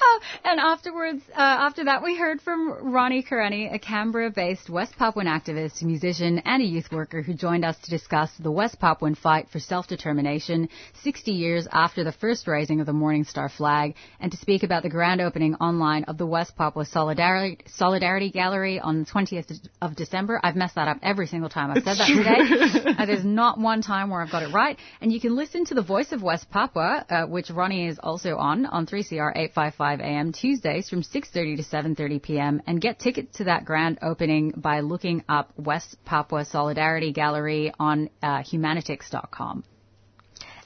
[0.05, 5.27] Oh, and afterwards, uh, after that, we heard from Ronnie Kareni, a Canberra-based West Papuan
[5.27, 9.49] activist, musician, and a youth worker who joined us to discuss the West Papuan fight
[9.51, 10.69] for self-determination
[11.03, 14.83] 60 years after the first raising of the Morning Star flag, and to speak about
[14.83, 19.95] the grand opening online of the West Papua Solidarity, Solidarity Gallery on the 20th of
[19.95, 20.41] December.
[20.43, 22.93] I've messed that up every single time I've said that today.
[23.03, 24.77] Uh, there's not one time where I've got it right.
[25.01, 28.37] And you can listen to the Voice of West Papua, uh, which Ronnie is also
[28.37, 33.45] on, on 3CR 855 AM Tuesdays from 6.30 to 7.30 PM and get tickets to
[33.45, 39.65] that grand opening by looking up West Papua Solidarity Gallery on uh, humanitix.com.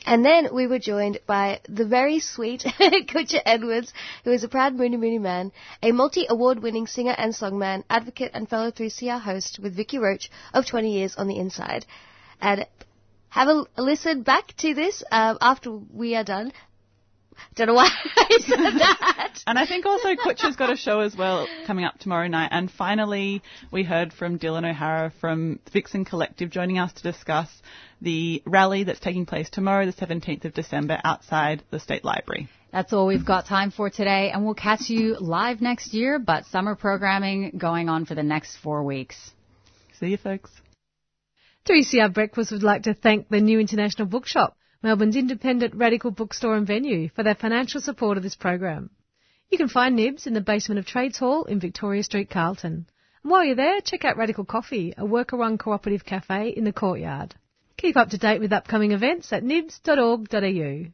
[0.05, 3.93] And then we were joined by the very sweet Kutcha Edwards,
[4.25, 5.53] who is a proud Mutti Mutti man,
[5.83, 10.67] a multi-award winning singer and songman, advocate and fellow 3CR host with Vicky Roach of
[10.67, 11.87] 20 years on the inside.
[12.41, 12.67] And
[13.29, 16.53] have a, a listen back to this um, after we are done.
[17.55, 19.39] Don't know why I said that.
[19.47, 22.49] And I think also Kutcha's got a show as well coming up tomorrow night.
[22.53, 27.51] And finally, we heard from Dylan O'Hara from Vixen Collective joining us to discuss
[28.01, 32.49] the rally that's taking place tomorrow, the 17th of December, outside the State Library.
[32.73, 36.45] That's all we've got time for today, and we'll catch you live next year, but
[36.47, 39.31] summer programming going on for the next four weeks.
[39.99, 40.51] See you, folks.
[41.67, 46.67] 3CR Breakfast would like to thank the New International Bookshop, Melbourne's independent radical bookstore and
[46.67, 48.91] venue, for their financial support of this program.
[49.51, 52.87] You can find Nibs in the basement of Trades Hall in Victoria Street, Carlton.
[53.23, 57.35] And while you're there, check out Radical Coffee, a worker-run cooperative cafe in the courtyard.
[57.77, 60.87] Keep up to date with upcoming events at nibs.org.au.